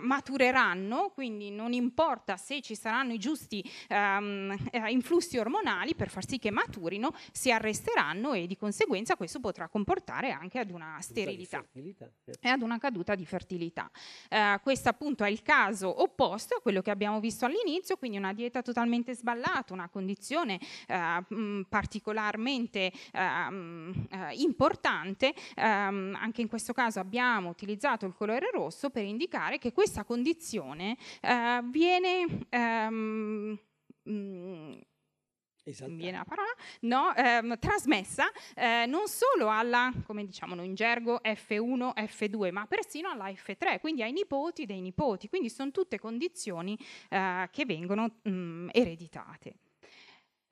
[0.00, 6.26] matureranno, quindi non importa se ci saranno i giusti ehm, eh, influssi ormonali per far
[6.26, 11.64] sì che maturino, si arresteranno e di conseguenza questo potrà comportare anche ad una sterilità
[11.72, 12.38] certo.
[12.40, 13.90] e ad una caduta di fertilità.
[14.28, 18.32] Eh, questo appunto è il caso opposto a quello che abbiamo visto all'inizio, quindi una
[18.32, 27.00] dieta totalmente sballata, una condizione eh, particolarmente ehm, eh, importante, ehm, anche in questo caso
[27.00, 33.58] abbiamo utilizzato il colore rosso per indicare che questa condizione eh, viene ehm,
[34.02, 34.78] mh,
[35.88, 41.92] viene la parola, no, ehm, trasmessa eh, non solo alla, come diciamo in gergo, F1,
[41.94, 45.28] F2, ma persino alla F3, quindi ai nipoti dei nipoti.
[45.28, 49.54] Quindi sono tutte condizioni eh, che vengono mh, ereditate.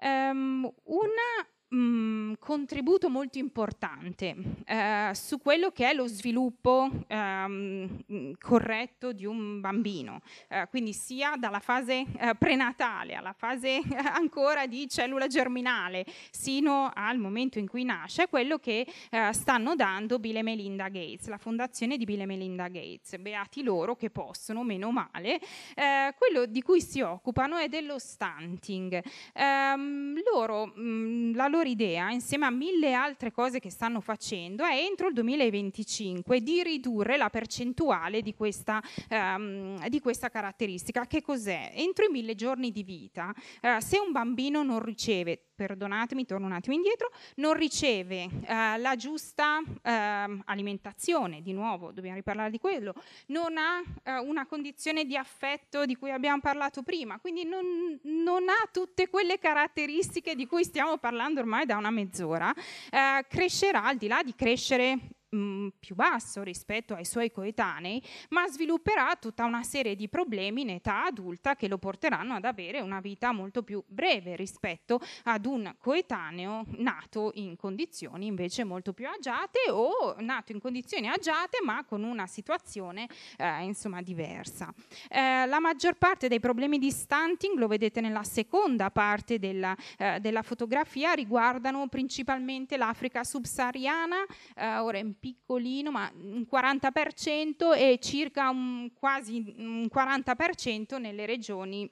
[0.01, 9.13] Um, una mh, contributo molto importante eh, su quello che è lo sviluppo ehm, corretto
[9.13, 13.81] di un bambino, eh, quindi sia dalla fase eh, prenatale alla fase
[14.15, 20.19] ancora di cellula germinale, sino al momento in cui nasce, quello che eh, stanno dando
[20.19, 23.19] Bill e Melinda Gates, la fondazione di Bill e Melinda Gates.
[23.19, 25.41] Beati loro che possono, meno male.
[25.75, 29.03] Eh, quello di cui si occupano è dello stunting.
[29.33, 34.65] Ehm, loro, mh, mm, la loro idea, insieme a mille altre cose che stanno facendo,
[34.65, 41.07] è entro il 2025 di ridurre la percentuale di questa, ehm, di questa caratteristica.
[41.07, 41.73] Che cos'è?
[41.75, 46.53] Entro i mille giorni di vita, eh, se un bambino non riceve perdonatemi, torno un
[46.53, 52.95] attimo indietro, non riceve eh, la giusta eh, alimentazione, di nuovo dobbiamo riparlare di quello,
[53.27, 58.49] non ha eh, una condizione di affetto di cui abbiamo parlato prima, quindi non, non,
[58.49, 62.53] ha tutte quelle caratteristiche di cui stiamo parlando ormai da una mezz'ora,
[62.91, 64.99] eh, crescerà al di là di crescere
[65.35, 70.63] mh, mm, più basso rispetto ai suoi coetanei, ma svilupperà tutta una serie di problemi
[70.63, 75.47] in età adulta che lo porteranno ad avere una vita molto più breve rispetto ad
[75.47, 81.85] un coetaneo nato in condizioni invece molto più agiate o nato in condizioni agiate ma
[81.85, 84.73] con una situazione eh, insomma diversa.
[85.09, 90.21] Eh, la maggior parte dei problemi di stunting, lo vedete nella seconda parte della, eh,
[90.21, 94.25] della fotografia, riguardano principalmente l'Africa subsahariana,
[94.57, 101.91] eh, ora in piccolino, ma un 40% e circa un, quasi un 40% nelle regioni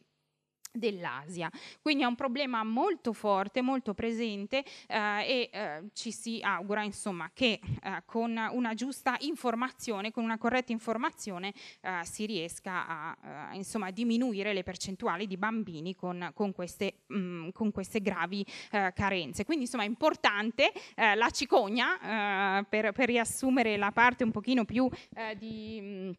[0.73, 1.51] dell'Asia.
[1.81, 7.31] Quindi è un problema molto forte, molto presente eh, e eh, ci si augura insomma
[7.33, 13.57] che eh, con una giusta informazione, con una corretta informazione eh, si riesca a eh,
[13.57, 18.93] insomma, diminuire le percentuali di bambini con, con, queste, mh, mm, con queste, gravi eh,
[18.95, 19.45] carenze.
[19.45, 24.89] Quindi insomma è importante la cicogna per, per, riassumere la parte un pochino più
[25.37, 25.81] di...
[25.81, 26.11] Mh, mm,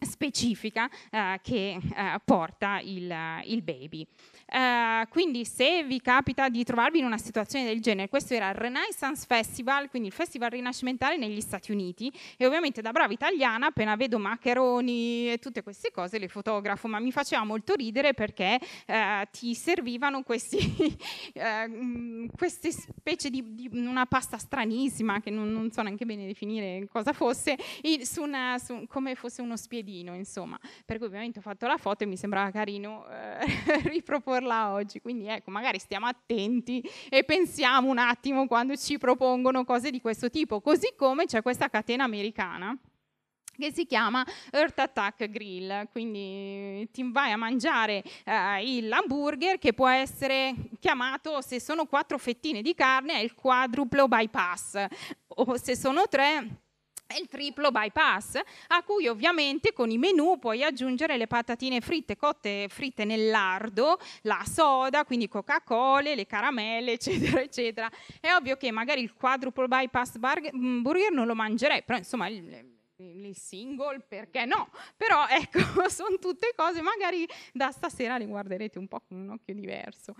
[0.00, 4.06] specifica eh, che eh, porta il, il baby.
[4.46, 8.54] Uh, quindi se vi capita di trovarvi in una situazione del genere, questo era il
[8.54, 13.96] Renaissance Festival, quindi il festival rinascimentale negli Stati Uniti e ovviamente da brava italiana appena
[13.96, 18.94] vedo maccheroni e tutte queste cose le fotografo, ma mi faceva molto ridere perché uh,
[19.32, 20.58] ti servivano questi,
[21.34, 26.86] uh, queste specie di, di, una pasta stranissima che non, non, so neanche bene definire
[26.92, 27.56] cosa fosse,
[28.02, 30.58] su una, su, come fosse uno spiedino, insomma.
[30.84, 33.04] Per cui ovviamente ho fatto la foto e mi sembrava carino
[33.84, 35.00] riproporre proporla oggi.
[35.00, 40.30] Quindi ecco, magari stiamo attenti e pensiamo un attimo quando ci propongono cose di questo
[40.30, 40.60] tipo.
[40.60, 42.76] Così come c'è questa catena americana
[43.56, 49.86] che si chiama Earth Attack Grill, quindi ti vai a mangiare eh, l'hamburger che può
[49.86, 54.86] essere chiamato, se sono quattro fettine di carne, è il quadruplo bypass,
[55.28, 56.63] o se sono tre
[57.06, 62.16] è il triplo bypass, a cui ovviamente con i menù puoi aggiungere le patatine fritte
[62.16, 67.90] cotte fritte nel lardo, la soda, quindi Coca-Cola, le caramelle, eccetera, eccetera.
[68.20, 72.73] È ovvio che magari il quadruple bypass mm, burger non lo mangerei, però insomma il,
[72.96, 74.68] il single, perché no?
[74.96, 79.54] Però ecco, sono tutte cose, magari da stasera le guarderete un po' con un occhio
[79.54, 80.14] diverso.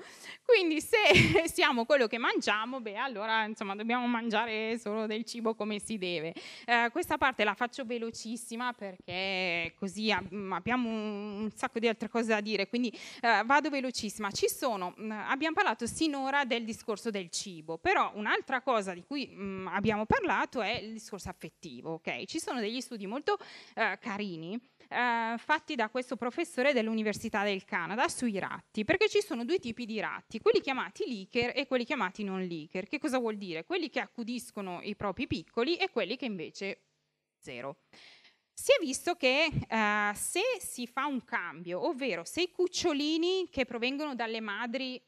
[0.44, 5.78] Quindi se siamo quello che mangiamo, beh, allora insomma dobbiamo mangiare solo del cibo come
[5.78, 6.34] si deve.
[6.66, 12.40] Eh, questa parte la faccio velocissima perché così abbiamo un sacco di altre cose da
[12.40, 14.30] dire, quindi eh, vado velocissima.
[14.30, 14.94] Ci sono,
[15.26, 20.60] abbiamo parlato sinora del discorso del cibo, però un'altra cosa di cui mh, abbiamo parlato
[20.60, 22.24] è il discorso affettivo, ok?
[22.24, 23.38] Ci sono degli studi molto
[23.74, 29.44] eh, carini eh, fatti da questo professore dell'Università del Canada sui ratti, perché ci sono
[29.44, 32.86] due tipi di ratti, quelli chiamati leaker e quelli chiamati non leaker.
[32.86, 33.64] Che cosa vuol dire?
[33.64, 36.82] Quelli che accudiscono i propri piccoli e quelli che invece
[37.38, 37.78] zero.
[38.52, 43.64] Si è visto che eh, se si fa un cambio, ovvero se i cucciolini che
[43.64, 45.02] provengono dalle madri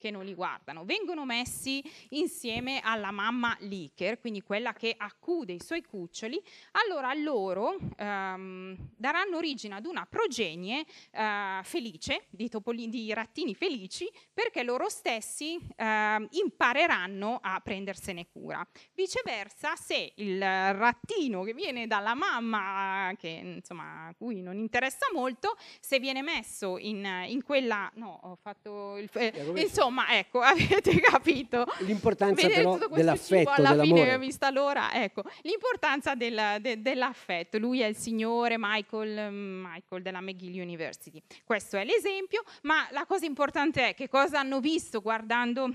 [0.00, 0.84] che non li guardano.
[0.84, 7.76] Vengono messi insieme alla mamma leaker, quindi quella che accude i suoi cuccioli, allora loro
[7.96, 14.88] ehm, daranno origine ad una progenie eh, felice, di, topoli, di, rattini felici, perché loro
[14.88, 18.66] stessi eh, impareranno a prendersene cura.
[18.94, 25.56] Viceversa, se il rattino che viene dalla mamma, che insomma a cui non interessa molto,
[25.78, 27.90] se viene messo in, in quella...
[27.96, 29.10] No, ho fatto il...
[29.12, 31.66] Eh, insomma, insomma, ecco, avete capito.
[31.80, 34.04] L'importanza però dell'affetto, alla dell'amore.
[34.04, 37.58] fine, vista l'ora, ecco, l'importanza del, de, dell'affetto.
[37.58, 41.20] Lui è il signore Michael, Michael della McGill University.
[41.44, 45.70] Questo è l'esempio, ma la cosa importante è che cosa hanno visto guardando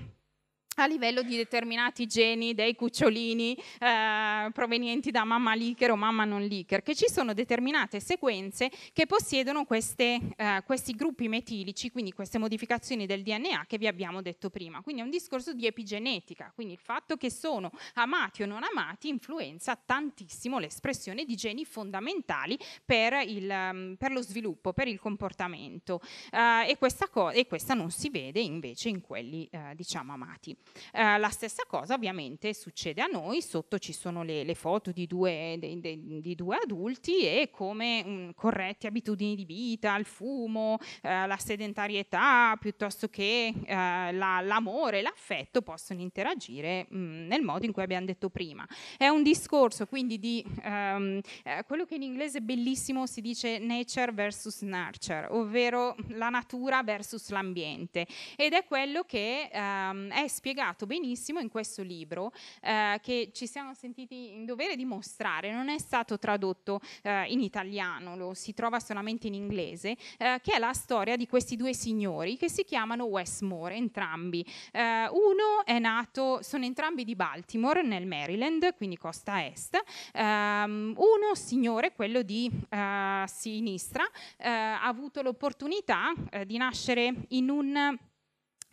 [0.76, 6.42] a livello di determinati geni dei cucciolini eh, provenienti da mamma leaker o mamma non
[6.42, 12.38] leaker, che ci sono determinate sequenze che possiedono queste, eh, questi gruppi metilici, quindi queste
[12.38, 14.80] modificazioni del DNA che vi abbiamo detto prima.
[14.82, 19.08] Quindi è un discorso di epigenetica, quindi il fatto che sono amati o non amati
[19.08, 26.00] influenza tantissimo l'espressione di geni fondamentali per, il, mm, per lo sviluppo, per il comportamento
[26.30, 30.56] eh, e, questa e, questa non si vede invece in quelli eh, diciamo amati.
[30.92, 35.06] Eh, la stessa cosa ovviamente succede a noi, sotto ci sono le, le foto di
[35.06, 40.04] due, de, de, di due, adulti e come mh, mm, corrette abitudini di vita, il
[40.04, 47.42] fumo, eh, la sedentarietà, piuttosto che eh, la, l'amore, l'affetto possono interagire mh, mm, nel
[47.42, 48.66] modo in cui abbiamo detto prima.
[48.96, 54.12] È un discorso quindi di ehm, eh, quello che in inglese bellissimo si dice nature
[54.12, 58.06] versus nurture, ovvero la natura versus l'ambiente
[58.36, 62.32] ed è quello che ehm, è spiegato spiegato benissimo in questo libro
[62.62, 67.40] eh, che ci siamo sentiti in dovere di mostrare, non è stato tradotto eh, in
[67.40, 71.74] italiano, lo si trova solamente in inglese, eh, che è la storia di questi due
[71.74, 74.42] signori che si chiamano Westmore, entrambi.
[74.72, 79.78] Eh, uno è nato, sono entrambi di Baltimore, nel Maryland, quindi costa est.
[80.14, 86.14] Ehm, uno signore, quello di eh, sinistra, eh, ha avuto l'opportunità
[86.46, 87.98] di nascere in un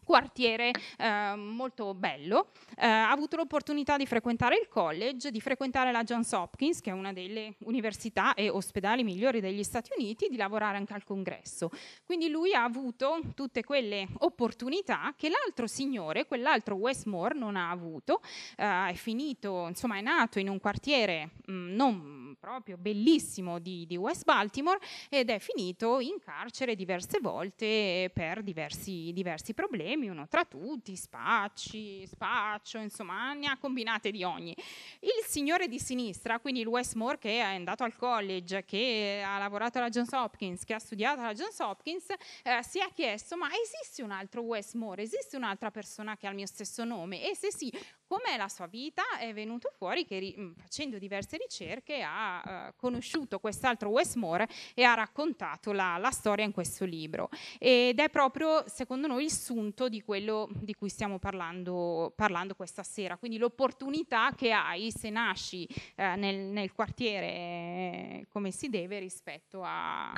[0.04, 6.04] quartiere eh, molto bello, eh, ha avuto l'opportunità di frequentare il college, di frequentare la
[6.04, 10.78] Johns Hopkins, che è una delle università e ospedali migliori degli Stati Uniti, di lavorare
[10.78, 11.70] anche al congresso.
[12.06, 18.22] Quindi lui ha avuto tutte quelle opportunità che l'altro signore, quell'altro Westmore, non ha avuto.
[18.58, 23.86] Eh, è finito, insomma, è nato in un quartiere mh, mm, non proprio bellissimo di,
[23.86, 24.80] di West Baltimore
[25.10, 32.06] ed è finito in carcere diverse volte per diversi, diversi problemi uno tra tutti, spacci,
[32.08, 34.56] spaccio, insomma, ne ha combinate di ogni.
[35.00, 39.78] Il signore di sinistra, quindi il Westmore che è andato al college, che ha lavorato
[39.78, 44.04] alla Johns Hopkins, che ha studiato alla Johns Hopkins, eh, si è chiesto, ma esiste
[44.04, 47.30] un altro Westmore, esiste un'altra persona che ha il mio stesso nome?
[47.30, 47.72] E se sì,
[48.14, 49.18] com'è la sua vita?
[49.18, 55.72] È venuto fuori che facendo diverse ricerche ha uh, conosciuto quest'altro Westmore e ha raccontato
[55.72, 57.30] la, la storia in questo libro.
[57.58, 62.84] Ed è proprio, secondo noi, il sunto di quello di cui stiamo parlando, parlando questa
[62.84, 69.00] sera, quindi l'opportunità che hai se nasci eh, nel, nel, quartiere eh, come si deve
[69.00, 70.14] rispetto a...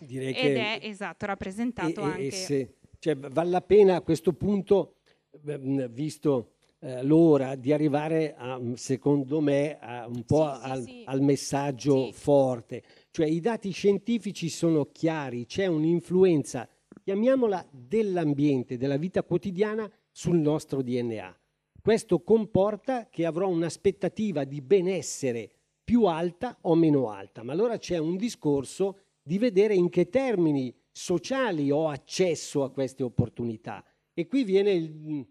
[0.00, 2.26] Direi ed è esatto, rappresentato e, anche...
[2.26, 4.96] E se, cioè, vale la pena a questo punto,
[5.30, 11.20] visto eh, l'ora, di arrivare, a, secondo me, a un po' sì, al, sì, al,
[11.20, 12.82] messaggio forte.
[13.10, 16.68] Cioè i dati scientifici sono chiari, c'è un'influenza
[17.02, 21.34] chiamiamola dell'ambiente, della vita quotidiana sul nostro DNA.
[21.80, 25.50] Questo comporta che avrò un'aspettativa di benessere
[25.82, 30.74] più alta o meno alta, ma allora c'è un discorso di vedere in che termini
[30.92, 33.82] sociali ho accesso a queste opportunità.
[34.12, 35.26] E qui viene il,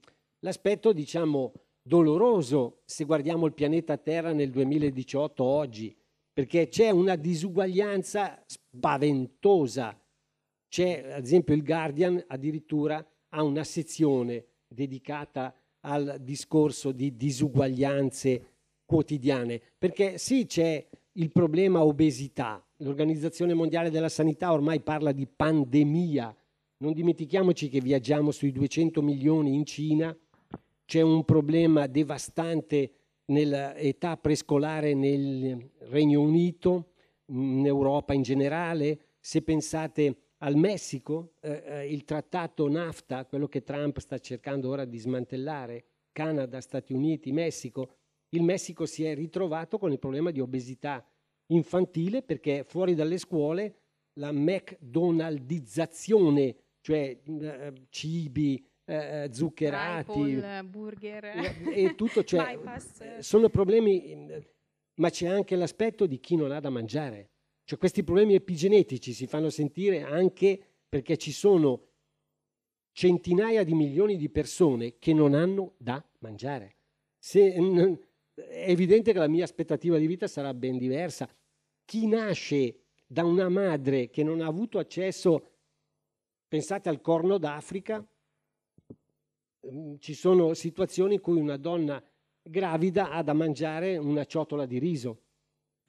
[0.47, 5.93] l'aspetto, diciamo, doloroso se guardiamo il pianeta Terra nel 2018 oggi,
[6.31, 9.99] perché c'è una disuguaglianza spaventosa.
[10.69, 18.53] C'è, ad esempio, il Guardian addirittura ha una sezione dedicata al discorso di disuguaglianze
[18.85, 26.33] quotidiane, perché sì c'è il problema obesità, l'Organizzazione Mondiale della Sanità ormai parla di pandemia,
[26.77, 30.15] non dimentichiamoci che viaggiamo sui 200 milioni in Cina,
[30.87, 32.91] c'è un problema devastante
[33.25, 36.93] nell'età prescolare nel Regno Unito,
[37.25, 43.63] in Europa in generale, se pensate al Messico, eh, eh, il trattato NAFTA, quello che
[43.63, 45.83] Trump sta cercando ora di smantellare,
[46.13, 47.95] Canada, Stati Uniti, Messico,
[48.29, 51.05] il Messico si è ritrovato con il problema di obesità
[51.47, 53.79] infantile perché fuori dalle scuole
[54.13, 61.25] la McDonaldizzazione, cioè eh, cibi, eh, eh zuccherati, Apple, burger
[61.71, 62.57] e tutto, cioè,
[63.19, 64.43] sono problemi,
[64.95, 67.29] ma c'è anche l'aspetto di chi non ha da mangiare
[67.67, 70.57] cioè questi problemi epigenetici si fanno sentire anche
[70.87, 71.87] perché ci sono
[72.93, 76.77] centinaia di milioni di persone che non hanno da mangiare.
[77.19, 81.29] Se, è evidente che la mia aspettativa di vita sarà ben diversa.
[81.83, 85.45] Chi nasce da una madre che non ha avuto accesso,
[86.47, 88.01] pensate al corno d'Africa,
[89.99, 92.01] ci sono situazioni in cui una donna
[92.41, 95.21] gravida ha da mangiare una ciotola di riso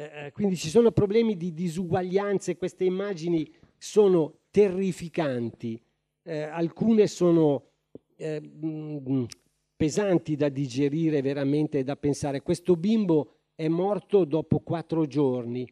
[0.00, 5.82] eh, eh, quindi ci sono problemi di disuguaglianze, queste immagini sono terrificanti,
[6.22, 7.70] eh, alcune sono
[8.14, 9.24] eh, mh, mm,
[9.74, 12.42] pesanti da digerire veramente, da pensare.
[12.42, 15.68] Questo bimbo è morto dopo quattro giorni.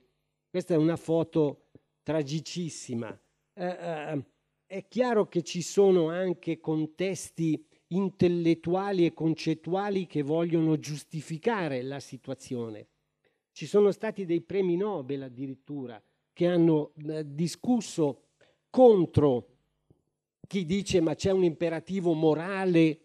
[0.51, 1.67] Questa è una foto
[2.03, 3.17] tragicissima.
[3.55, 4.25] Eh, eh,
[4.67, 12.89] è chiaro che ci sono anche contesti intellettuali e concettuali che vogliono giustificare la situazione.
[13.53, 18.25] Ci sono stati dei premi Nobel addirittura che hanno eh, discusso
[18.71, 19.49] contro
[20.47, 23.01] chi dice ma c'è un imperativo morale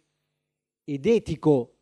[0.83, 1.77] ed etico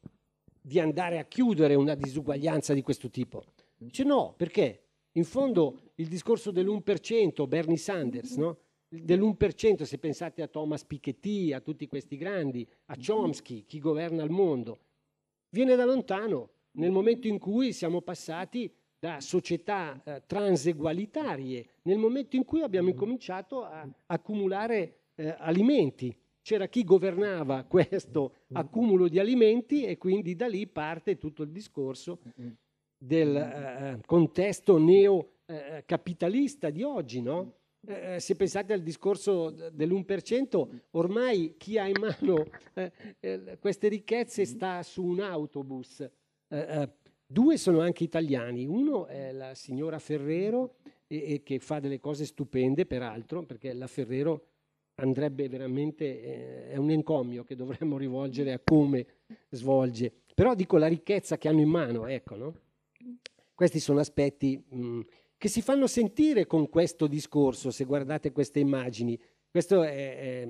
[0.61, 3.43] di andare a chiudere una disuguaglianza di questo tipo.
[3.75, 4.83] Dice no, perché?
[5.13, 8.57] In fondo il discorso dell'1%, Bernie Sanders, no?
[8.89, 14.31] Dell'1%, se pensate a Thomas Piketty, a tutti questi grandi, a Chomsky, chi governa il
[14.31, 14.79] mondo,
[15.49, 22.35] viene da lontano, nel momento in cui siamo passati da società eh, transegualitarie, nel momento
[22.35, 26.13] in cui abbiamo incominciato a accumulare eh, alimenti.
[26.41, 32.19] C'era chi governava questo accumulo di alimenti e quindi da lì parte tutto il discorso
[32.97, 37.58] del eh, contesto neocapitalista eh, di oggi, no?
[37.87, 43.87] Eh, eh, se pensate al discorso dell'1%, ormai chi ha in mano eh, eh, queste
[43.87, 46.07] ricchezze sta su un autobus.
[46.49, 46.89] Eh,
[47.25, 50.75] due sono anche italiani, uno è la signora Ferrero,
[51.07, 54.45] e, e che fa delle cose stupende peraltro, perché la Ferrero
[54.95, 59.05] andrebbe veramente, è un encomio che dovremmo rivolgere a come
[59.49, 60.11] svolge.
[60.35, 62.59] Però dico la ricchezza che hanno in mano, ecco, no?
[63.53, 64.99] Questi sono aspetti mh,
[65.39, 69.17] che si fanno sentire con questo discorso, se guardate queste immagini.
[69.49, 70.47] Questo è, è,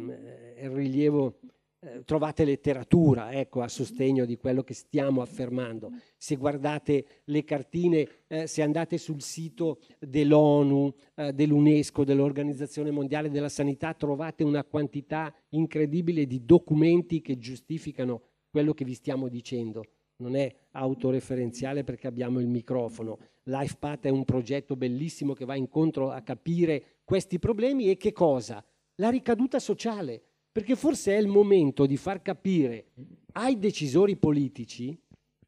[0.56, 1.40] è il rilievo,
[1.82, 5.92] eh, trovate letteratura ecco, a sostegno di quello che stiamo affermando.
[6.18, 13.48] Se guardate le cartine, eh, se andate sul sito dell'ONU, eh, dell'UNESCO, dell'Organizzazione Mondiale della
[13.48, 19.84] Sanità, trovate una quantità incredibile di documenti che giustificano quello che vi stiamo dicendo
[20.20, 23.20] non è autoreferenziale perché abbiamo il microfono.
[23.44, 28.64] LifePath è un progetto bellissimo che va incontro a capire questi problemi e che cosa?
[28.96, 32.92] La ricaduta sociale, perché forse è il momento di far capire
[33.34, 34.98] ai decisori politici,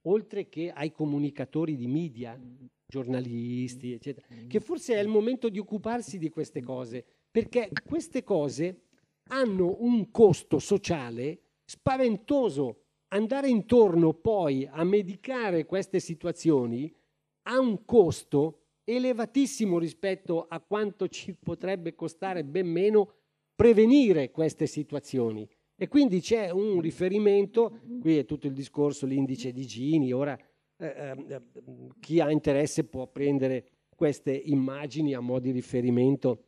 [0.04, 2.40] oltre che ai comunicatori di media,
[2.88, 8.84] giornalisti, eccetera, che forse è il momento di occuparsi di queste cose, perché queste cose
[9.30, 12.81] hanno un costo sociale spaventoso
[13.14, 16.94] andare intorno poi a medicare queste situazioni
[17.44, 23.14] ha un costo elevatissimo rispetto a quanto ci potrebbe costare ben meno
[23.56, 25.48] prevenire queste situazioni.
[25.76, 30.38] E quindi c'è un riferimento, qui è tutto il discorso, l'indice di Gini, ora
[30.78, 31.42] eh, eh,
[32.00, 36.46] chi ha interesse può prendere queste immagini a mo' di riferimento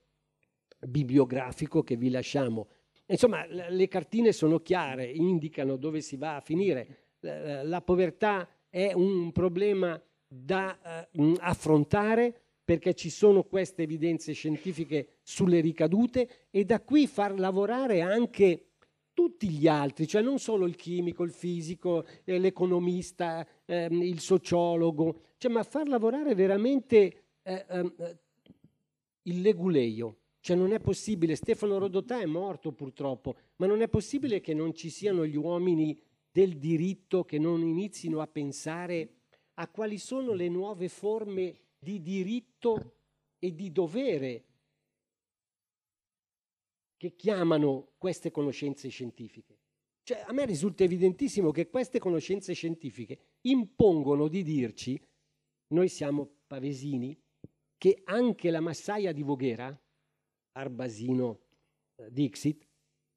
[0.88, 2.68] bibliografico che vi lasciamo.
[3.14, 7.12] Insomma, le cartine sono chiare, indicano dove si va a finire.
[7.20, 15.60] La povertà è un problema da uh, affrontare perché ci sono queste evidenze scientifiche sulle
[15.60, 18.70] ricadute e da qui far lavorare anche
[19.14, 25.20] tutti gli altri, cioè non solo il chimico, il fisico, eh, l'economista, eh, il sociologo,
[25.38, 27.94] cioè, ma far lavorare veramente eh, ehm,
[29.24, 34.42] il leguleio, cioè non è possibile, Stefano Rodotà è morto purtroppo, ma non è possibile
[34.42, 35.98] che non ci siano gli uomini
[36.30, 39.20] del diritto che non inizino a pensare
[39.54, 42.96] a quali sono le nuove forme di diritto
[43.40, 44.44] e di dovere
[46.98, 49.60] che chiamano queste conoscenze scientifiche.
[50.04, 55.02] Cioè, a me risulta evidentissimo che queste conoscenze scientifiche impongono di dirci,
[55.68, 57.18] noi siamo pavesini,
[57.78, 59.78] che anche la massaia di Voghera,
[60.54, 61.40] Arbasino
[61.96, 62.68] eh, Dixit,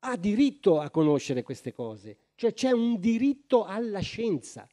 [0.00, 4.68] ha diritto a conoscere queste cose, cioè c'è un diritto alla scienza.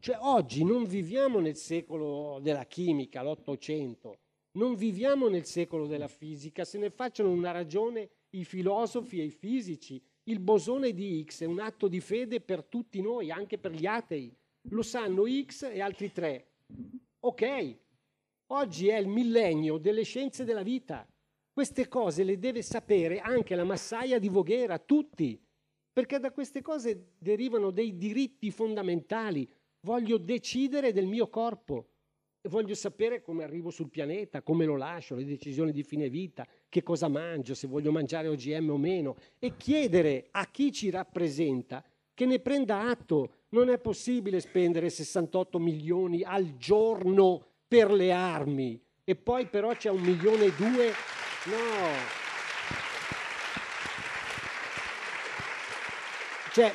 [0.00, 4.20] Cioè oggi non viviamo nel secolo della chimica, l'Ottocento,
[4.52, 9.30] non viviamo nel secolo della fisica, se ne facciano una ragione i filosofi e i
[9.30, 10.02] fisici.
[10.24, 13.86] Il bosone di X è un atto di fede per tutti noi, anche per gli
[13.86, 14.34] atei.
[14.70, 16.46] Lo sanno X e altri tre.
[17.20, 17.76] Ok,
[18.48, 21.06] oggi è il millennio delle scienze della vita.
[21.52, 25.40] Queste cose le deve sapere anche la massaia di Voghera, tutti,
[25.92, 29.48] perché da queste cose derivano dei diritti fondamentali.
[29.80, 31.90] Voglio decidere del mio corpo
[32.48, 36.82] voglio sapere come arrivo sul pianeta, come lo lascio, le decisioni di fine vita, che
[36.82, 41.84] cosa mangio, se voglio mangiare OGM o meno e chiedere a chi ci rappresenta
[42.14, 43.34] che ne prenda atto.
[43.50, 49.90] Non è possibile spendere 68 milioni al giorno per le armi e poi però c'è
[49.90, 50.92] un milione e due
[51.44, 52.18] No.
[56.52, 56.72] Cioè,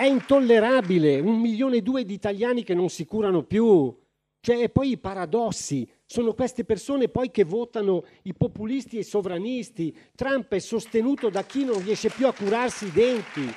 [0.00, 3.94] È intollerabile, un milione e due di italiani che non si curano più.
[4.40, 9.04] Cioè, e poi i paradossi, sono queste persone poi che votano i populisti e i
[9.04, 9.94] sovranisti.
[10.14, 13.54] Trump è sostenuto da chi non riesce più a curarsi i denti.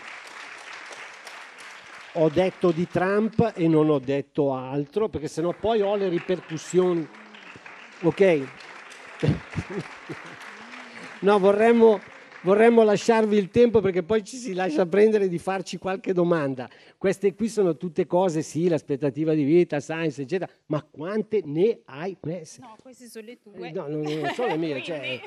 [2.15, 7.07] Ho detto di Trump e non ho detto altro, perché sennò poi ho le ripercussioni.
[8.01, 8.47] Ok?
[11.21, 12.01] No, vorremmo,
[12.43, 16.69] vorremmo lasciarvi il tempo perché poi ci si lascia prendere di farci qualche domanda.
[16.97, 22.15] Queste qui sono tutte cose, sì, l'aspettativa di vita, science, eccetera, ma quante ne hai
[22.21, 22.61] messe?
[22.61, 23.71] No, queste sono le tue.
[23.71, 24.83] No, non, non sono le mie.
[24.83, 25.19] cioè...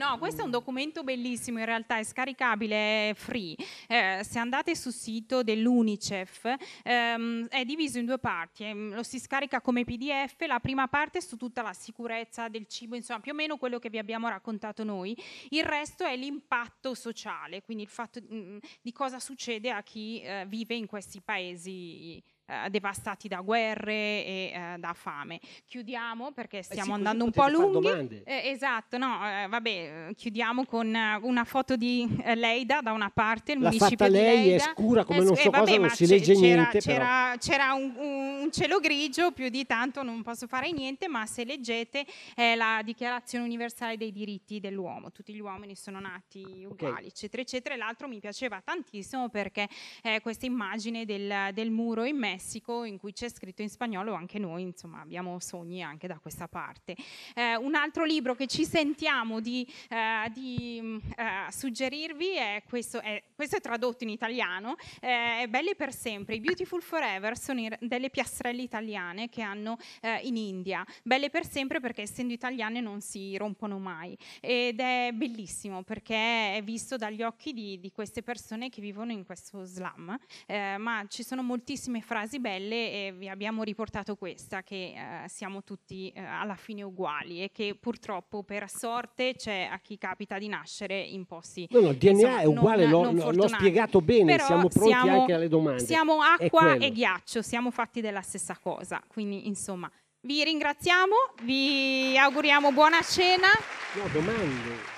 [0.00, 3.56] No, questo è un documento bellissimo, in realtà è scaricabile, è free.
[3.88, 6.54] Eh, se andate sul sito dell'UNICEF
[6.84, 11.18] ehm, è diviso in due parti, eh, lo si scarica come PDF, la prima parte
[11.18, 14.28] è su tutta la sicurezza del cibo, insomma più o meno quello che vi abbiamo
[14.28, 15.16] raccontato noi,
[15.50, 16.55] il resto è l'impatto
[16.94, 22.22] sociale, quindi il fatto mm, di cosa succede a chi eh, vive in questi paesi
[22.48, 25.40] eh, devastati da guerre e eh, da fame.
[25.64, 28.22] Chiudiamo perché stiamo eh sì, andando un po' lunghi.
[28.24, 33.50] Eh, esatto, no, eh, vabbè, chiudiamo con eh, una foto di Leida da una parte,
[33.50, 36.34] il L'ha municipio fatta lei, è scura come non so vabbè, cosa, non si legge
[36.34, 36.78] c'era, niente.
[36.78, 41.44] C'era, c'era un, un, cielo grigio, più di tanto non posso fare niente, ma se
[41.44, 47.06] leggete è la Dichiarazione Universale dei diritti dell'uomo, tutti gli uomini sono nati uguali, okay.
[47.06, 47.74] eccetera, eccetera.
[47.74, 49.68] L'altro mi piaceva tantissimo perché
[50.22, 54.38] questa immagine del, del muro in Messico Messico in cui c'è scritto in spagnolo, anche
[54.38, 56.94] noi insomma abbiamo sogni anche da questa parte.
[57.34, 63.22] Eh, un altro libro che ci sentiamo di, eh, di eh, suggerirvi è questo, è
[63.34, 68.10] questo, è tradotto in italiano, eh, è Belle per sempre, i Beautiful Forever sono delle
[68.10, 73.34] piastrelle italiane che hanno eh, in India, belle per sempre perché essendo italiane non si
[73.38, 78.82] rompono mai ed è bellissimo perché è visto dagli occhi di, di queste persone che
[78.82, 83.62] vivono in questo slam, eh, ma ci sono moltissime frasi frasi belle e vi abbiamo
[83.62, 89.34] riportato questa, che eh, siamo tutti eh, alla fine uguali e che purtroppo per sorte
[89.36, 92.86] c'è a chi capita di nascere in posti No, no, il DNA insomma, è uguale,
[92.86, 95.84] non, l'ho, non l'ho, spiegato bene, Però siamo pronti siamo, anche alle domande.
[95.84, 99.90] Siamo acqua e ghiaccio, siamo fatti della stessa cosa, quindi insomma
[100.22, 103.48] vi ringraziamo, vi auguriamo buona cena.
[103.94, 104.95] No, domande.